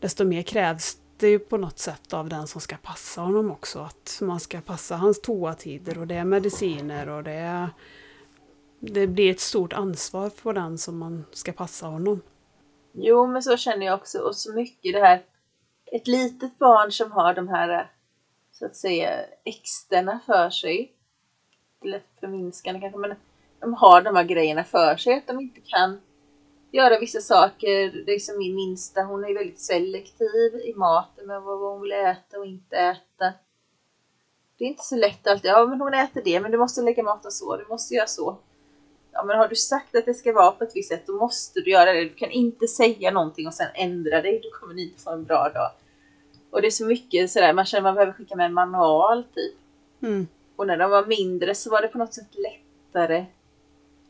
[0.00, 3.78] desto mer krävs det ju på något sätt av den som ska passa honom också.
[3.78, 7.68] Att man ska passa hans toatider och det är mediciner och det är...
[8.80, 12.20] Det blir ett stort ansvar på den som man ska passa honom.
[12.92, 14.18] Jo, men så känner jag också.
[14.18, 15.22] Och så mycket det här.
[15.92, 17.86] Ett litet barn som har de här, eh,
[18.52, 20.92] så att säga, externa för sig.
[21.80, 23.14] Det är lätt förminskande kanske, men
[23.60, 25.14] de har de här grejerna för sig.
[25.14, 26.00] Att de inte kan
[26.70, 28.04] göra vissa saker.
[28.06, 31.92] Det är som min minsta, hon är väldigt selektiv i maten med vad hon vill
[31.92, 33.32] äta och inte äta.
[34.58, 35.50] Det är inte så lätt alltid.
[35.50, 38.38] Ja, men hon äter det, men du måste lägga maten så, du måste göra så.
[39.18, 41.60] Ja, men har du sagt att det ska vara på ett visst sätt, då måste
[41.60, 42.04] du göra det.
[42.04, 45.24] Du kan inte säga någonting och sen ändra dig, då kommer ni inte få en
[45.24, 45.70] bra dag.
[46.50, 49.24] Och det är så mycket sådär, man känner att man behöver skicka med en manual
[49.34, 49.54] typ.
[50.02, 50.26] Mm.
[50.56, 53.26] Och när de var mindre så var det på något sätt lättare.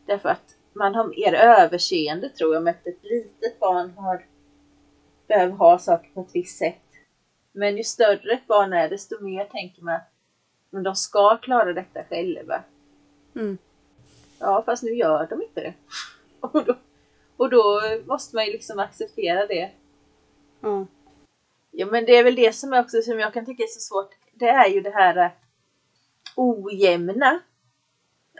[0.06, 4.24] Därför att man har mer överseende tror jag med att ett litet barn har
[5.28, 6.82] behöver ha saker på ett visst sätt.
[7.52, 9.94] Men ju större ett barn är desto mer tänker man
[10.72, 12.62] att de ska klara detta själva.
[13.34, 13.58] Mm.
[14.38, 15.74] Ja, fast nu gör de inte det.
[16.40, 16.76] Och då,
[17.36, 19.70] och då måste man ju liksom acceptera det.
[20.60, 20.86] Ja.
[21.70, 24.10] Ja, men det är väl det som också som jag kan tycka är så svårt.
[24.34, 25.30] Det är ju det här eh,
[26.36, 27.40] ojämna.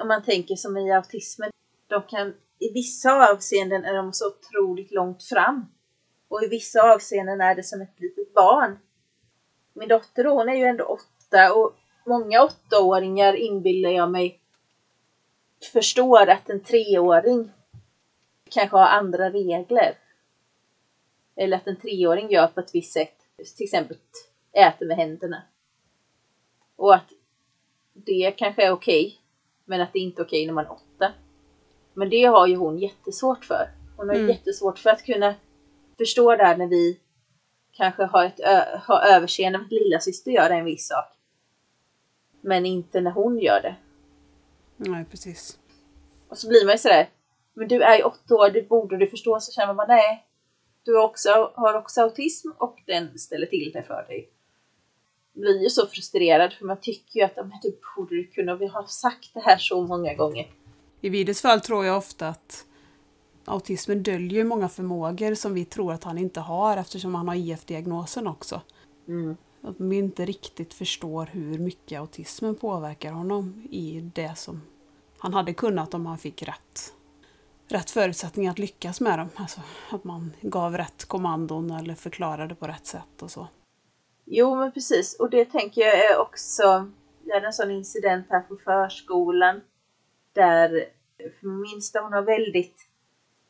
[0.00, 1.50] Om man tänker som i autismen.
[1.86, 5.66] De kan, i vissa avseenden är de så otroligt långt fram.
[6.28, 8.78] Och i vissa avseenden är det som ett litet barn.
[9.72, 11.76] Min dotter hon är ju ändå åtta och
[12.06, 14.40] många åttaåringar inbillar jag mig
[15.64, 17.50] förstår att en treåring
[18.50, 19.96] kanske har andra regler.
[21.36, 23.14] Eller att en treåring gör på ett visst sätt.
[23.56, 23.96] Till exempel
[24.52, 25.42] äter med händerna.
[26.76, 27.12] Och att
[27.92, 29.18] det kanske är okej.
[29.64, 31.12] men att det inte är okej när man är åtta.
[31.92, 33.70] Men det har ju hon jättesvårt för.
[33.96, 34.28] Hon har Mm.
[34.28, 35.34] jättesvårt för att kunna
[35.98, 36.98] förstå det här när vi
[37.72, 38.40] kanske har, ett
[38.82, 41.04] har överseende med att lilla syster gör en viss sak.
[42.40, 43.74] Men inte när hon gör det.
[44.78, 45.58] Nej, precis.
[46.28, 47.10] Och så blir man ju sådär,
[47.54, 49.40] men du är ju åtta år, det borde du förstå.
[49.40, 50.26] Så känner man nej,
[50.84, 54.28] du har också, har också autism och den ställer till det för dig.
[55.32, 58.66] Blir ju så frustrerad för man tycker ju att men du borde du kunna, vi
[58.66, 60.50] har sagt det här så många gånger.
[61.00, 62.64] I Vides fall tror jag ofta att
[63.44, 68.26] autismen döljer många förmågor som vi tror att han inte har eftersom han har IF-diagnosen
[68.26, 68.60] också.
[69.08, 69.36] Mm.
[69.62, 74.62] Att vi inte riktigt förstår hur mycket autismen påverkar honom i det som
[75.18, 76.92] han hade kunnat om han fick rätt,
[77.68, 79.28] rätt förutsättningar att lyckas med dem.
[79.34, 83.48] Alltså att man gav rätt kommandon eller förklarade på rätt sätt och så.
[84.24, 85.16] Jo, men precis.
[85.20, 86.90] Och det tänker jag är också,
[87.24, 89.60] vi hade en sån incident här på förskolan.
[90.32, 90.84] Där
[91.40, 92.88] för minsta hon har väldigt,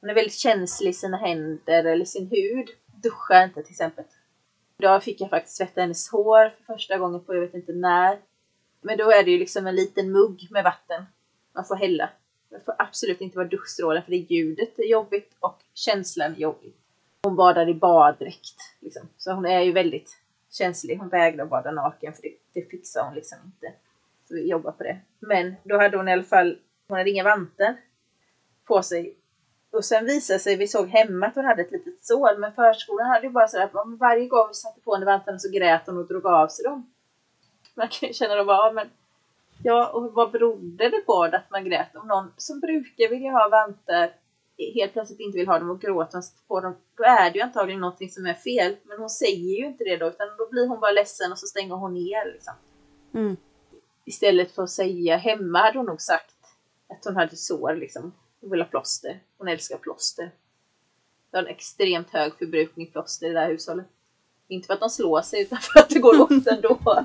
[0.00, 2.68] hon är väldigt känslig i sina händer eller sin hud.
[3.02, 4.04] Duschar inte till exempel.
[4.82, 8.18] Idag fick jag faktiskt tvätta hennes hår för första gången på jag vet inte när.
[8.80, 11.06] Men då är det ju liksom en liten mugg med vatten
[11.54, 12.10] man får hälla.
[12.50, 16.72] Det får absolut inte vara duschstrålar för det ljudet är jobbigt och känslan är jobbig.
[17.22, 18.56] Hon badar i baddräkt.
[18.80, 19.08] Liksom.
[19.16, 20.18] Så hon är ju väldigt
[20.50, 20.98] känslig.
[20.98, 23.72] Hon vägrar bada naken för det, det fixar hon liksom inte.
[24.28, 24.98] Så vi jobbar på det.
[25.18, 26.58] Men då hade hon i alla fall,
[26.88, 27.76] hon hade inga vantar
[28.64, 29.16] på sig.
[29.70, 33.06] Och sen visade sig, vi såg hemma att hon hade ett litet sår, men förskolan
[33.06, 35.98] hade ju bara sådär att varje gång vi satte på henne vantarna så grät hon
[35.98, 36.90] och drog av sig dem.
[37.74, 38.90] Man kan ju känna då bara, ja men
[39.62, 41.96] Ja, och vad berodde det på att man grät?
[41.96, 44.12] Om någon som brukar vilja ha vantar
[44.74, 47.80] helt plötsligt inte vill ha dem och gråter på dem, då är det ju antagligen
[47.80, 48.76] någonting som är fel.
[48.84, 51.46] Men hon säger ju inte det då, utan då blir hon bara ledsen och så
[51.46, 52.32] stänger hon ner.
[52.32, 52.54] Liksom.
[53.14, 53.36] Mm.
[54.04, 56.36] Istället för att säga, hemma hade hon nog sagt
[56.88, 58.12] att hon hade sår liksom.
[58.40, 59.20] Hon vill ha plåster.
[59.38, 60.30] Hon älskar plåster.
[61.30, 63.86] Det har en extremt hög förbrukning plåster i det här hushållet.
[64.48, 66.78] Inte för att de slår sig utan för att det går åt ändå.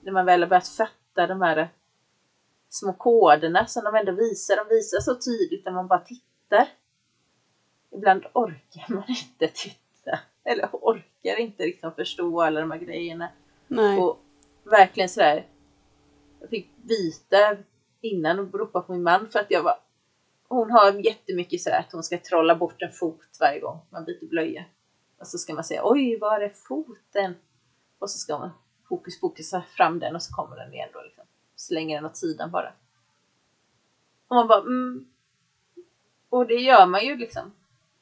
[0.00, 1.68] När man väl har börjat fatta de här
[2.68, 4.56] små koderna som de ändå visar.
[4.56, 6.68] De visar så tydligt när man bara tittar.
[7.90, 10.18] Ibland orkar man inte titta.
[10.44, 13.28] Eller orkar inte liksom förstå alla de här grejerna.
[13.66, 13.98] Nej.
[13.98, 14.18] Och
[14.64, 15.46] verkligen sådär.
[16.40, 17.56] Jag fick byta
[18.00, 19.78] innan och ropa på min man för att jag var
[20.48, 24.28] hon har jättemycket sådär att hon ska trolla bort en fot varje gång man byter
[24.28, 24.64] blöja.
[25.20, 27.34] Och så ska man säga oj, var är foten?
[27.98, 28.50] Och så ska man
[28.88, 31.24] hokus pokusa fram den och så kommer den igen då liksom.
[31.56, 32.72] slänger den åt sidan bara.
[34.28, 35.08] Och man bara mm.
[36.28, 37.52] Och det gör man ju liksom.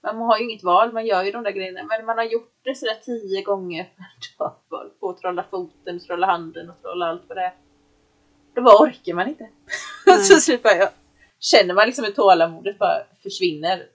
[0.01, 1.82] Man har ju inget val, man gör ju de där grejerna.
[1.82, 4.55] Men man har gjort det sådär tio gånger per dag.
[5.01, 7.55] På att trolla foten, trolla handen och trolla allt vad det är.
[8.55, 9.49] Då bara orkar man inte.
[10.40, 10.88] så bara, jag,
[11.39, 13.87] känner man liksom hur tålamodet bara försvinner.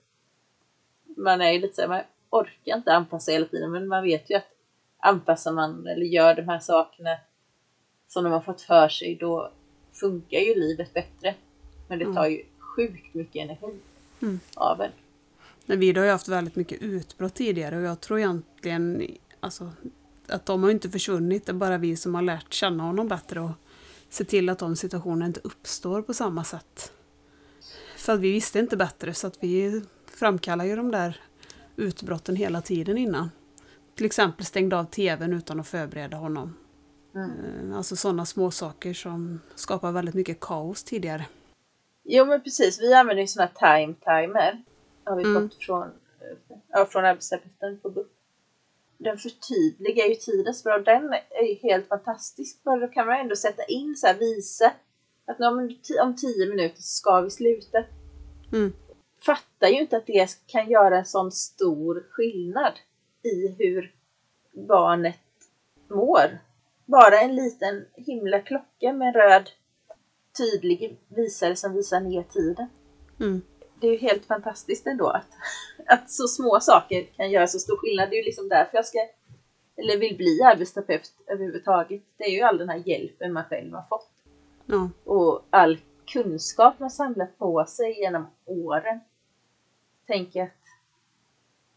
[1.16, 4.34] Man är ju lite såhär, man orkar inte anpassa hela tiden men man vet ju
[4.34, 4.48] att
[4.98, 7.16] anpassar man eller gör de här sakerna
[8.08, 9.50] som de har fått för sig då
[9.92, 11.34] funkar ju livet bättre.
[11.88, 13.78] Men det tar ju sjukt mycket energi
[14.22, 14.40] mm.
[14.54, 14.90] av en.
[15.66, 19.70] Men vi har ju haft väldigt mycket utbrott tidigare och jag tror egentligen alltså,
[20.28, 21.46] att de har inte försvunnit.
[21.46, 23.50] Det är bara vi som har lärt känna honom bättre och
[24.08, 26.92] se till att de situationerna inte uppstår på samma sätt.
[28.02, 31.20] För att vi visste inte bättre så att vi framkallar ju de där
[31.76, 33.30] utbrotten hela tiden innan.
[33.94, 36.56] Till exempel stängde av tvn utan att förbereda honom.
[37.14, 37.70] Mm.
[37.70, 41.26] Eh, alltså sådana små saker som skapar väldigt mycket kaos tidigare.
[42.04, 44.62] Jo men precis, vi använder ju sådana time timer.
[45.04, 45.48] Har vi mm.
[45.48, 45.90] fått från,
[46.68, 48.12] ja, från arbetsterapeuten på BUP.
[48.98, 50.78] Den förtydligar ju tiden så bra.
[50.78, 52.62] Den är ju helt fantastisk.
[52.62, 54.72] För då kan man ändå sätta in så här, visa
[55.26, 57.84] att om, om tio minuter ska vi sluta.
[58.52, 58.72] Mm.
[59.26, 62.72] Fattar ju inte att det kan göra en sån stor skillnad
[63.22, 63.94] i hur
[64.52, 65.18] barnet
[65.88, 66.38] mår.
[66.86, 69.50] Bara en liten himla klocka med röd
[70.38, 72.68] tydlig visare som visar ner tiden.
[73.20, 73.42] Mm.
[73.80, 75.28] Det är ju helt fantastiskt ändå att,
[75.86, 78.10] att så små saker kan göra så stor skillnad.
[78.10, 78.98] Det är ju liksom därför jag ska,
[79.76, 82.02] eller vill bli arbetsterapeut överhuvudtaget.
[82.16, 84.08] Det är ju all den här hjälpen man själv har fått.
[84.68, 84.92] Mm.
[85.04, 89.00] Och all kunskap man samlat på sig genom åren.
[90.06, 90.50] Tänker att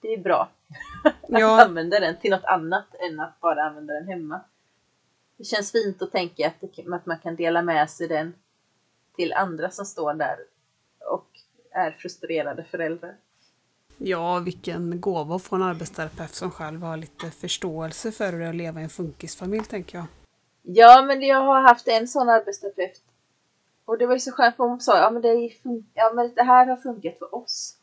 [0.02, 0.50] det är bra
[1.04, 1.64] att ja.
[1.64, 4.42] använda den till något annat än att bara använda den hemma.
[5.38, 8.34] Det känns fint att tänka att, det, att man kan dela med sig den
[9.16, 10.38] till andra som står där
[11.12, 11.28] och
[11.72, 13.16] är frustrerade föräldrar.
[13.98, 18.46] Ja, vilken gåva att få en arbetsterapeut som själv har lite förståelse för hur det
[18.46, 20.06] är att leva i en funkisfamilj, tänker jag.
[20.68, 23.02] Ja, men jag har haft en sån arbetsterapeut.
[23.86, 25.52] Och det var ju så skönt, för hon sa ja men, det
[25.94, 27.78] ja, men det här har funkat för oss.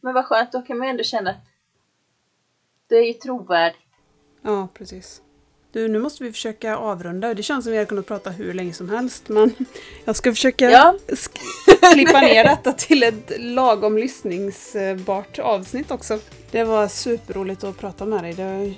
[0.00, 1.36] Men vad skönt, då kan man ju ändå känna att
[2.88, 3.78] det är ju trovärdigt.
[4.42, 5.22] Ja, precis.
[5.72, 7.34] Du, nu måste vi försöka avrunda.
[7.34, 9.54] Det känns som vi har kunnat prata hur länge som helst, men
[10.04, 10.94] jag ska försöka ja.
[11.92, 16.18] klippa ner detta till ett lagom lyssningsbart avsnitt också.
[16.50, 18.34] Det var superroligt att prata med dig.
[18.34, 18.74] Det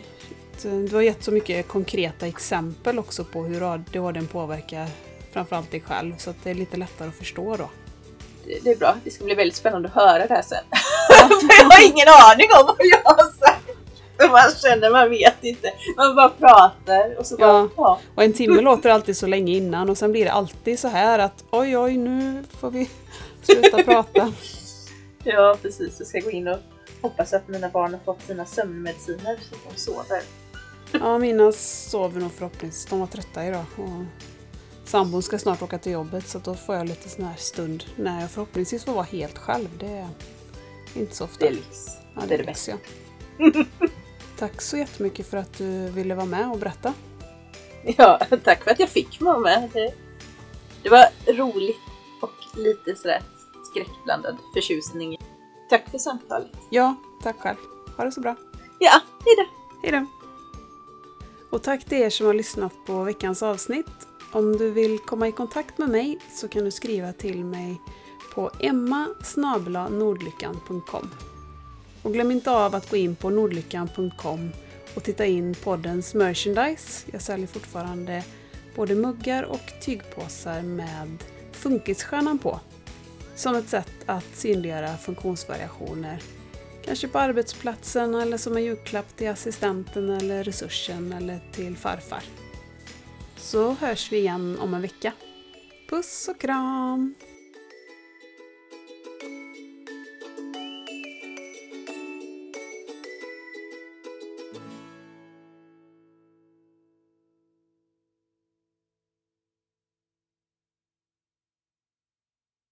[0.63, 4.89] du har gett så mycket konkreta exempel också på hur ADHD påverkar
[5.33, 7.71] framförallt dig själv, så att det är lite lättare att förstå då.
[8.65, 8.97] Det är bra.
[9.05, 10.59] Det ska bli väldigt spännande att höra det här sen.
[11.59, 13.57] jag har ingen aning om vad jag har sagt.
[14.31, 15.73] Man känner, man vet inte.
[15.97, 17.69] Man bara pratar och så bara, ja.
[17.77, 18.01] ja.
[18.15, 21.19] Och en timme låter alltid så länge innan och sen blir det alltid så här
[21.19, 22.91] att oj oj nu får vi
[23.43, 24.33] sluta prata.
[25.25, 26.59] Ja precis, jag ska gå in och
[27.03, 30.23] hoppas att mina barn har fått sina sömnmediciner så att de sover.
[31.01, 32.87] Ja, mina sover nog förhoppningsvis.
[32.87, 33.65] De var trötta idag.
[33.77, 34.05] Och
[34.89, 38.21] sambon ska snart åka till jobbet så då får jag lite sån här stund när
[38.21, 39.69] jag förhoppningsvis får vara helt själv.
[39.79, 40.09] Det är
[40.95, 41.39] inte så ofta.
[41.45, 41.87] Det är lyx.
[42.15, 42.73] Ja, det är det bästa.
[44.39, 46.95] Tack så jättemycket för att du ville vara med och berätta.
[47.97, 49.71] Ja, tack för att jag fick vara med.
[49.73, 49.95] Det,
[50.83, 51.81] det var roligt
[52.23, 53.23] och lite sådär
[53.71, 55.17] skräckblandad förtjusning.
[55.71, 56.51] Tack för samtalet.
[56.71, 57.57] Ja, tack själv.
[57.97, 58.37] Ha det så bra.
[58.79, 59.51] Ja, hejdå.
[59.83, 60.07] Hejdå.
[61.51, 63.87] Och tack till er som har lyssnat på veckans avsnitt.
[64.33, 67.81] Om du vill komma i kontakt med mig så kan du skriva till mig
[68.35, 71.11] på emma.nordlyckan.com.
[72.03, 74.51] Och glöm inte av att gå in på nordlyckan.com
[74.95, 77.07] och titta in poddens merchandise.
[77.13, 78.25] Jag säljer fortfarande
[78.77, 82.61] både muggar och tygpåsar med funkisstjärnan på.
[83.35, 86.23] Som ett sätt att synliggöra funktionsvariationer.
[86.87, 92.23] Kanske på arbetsplatsen eller som en julklapp till assistenten eller resursen eller till farfar.
[93.37, 95.13] Så hörs vi igen om en vecka.
[95.91, 97.15] Puss och kram!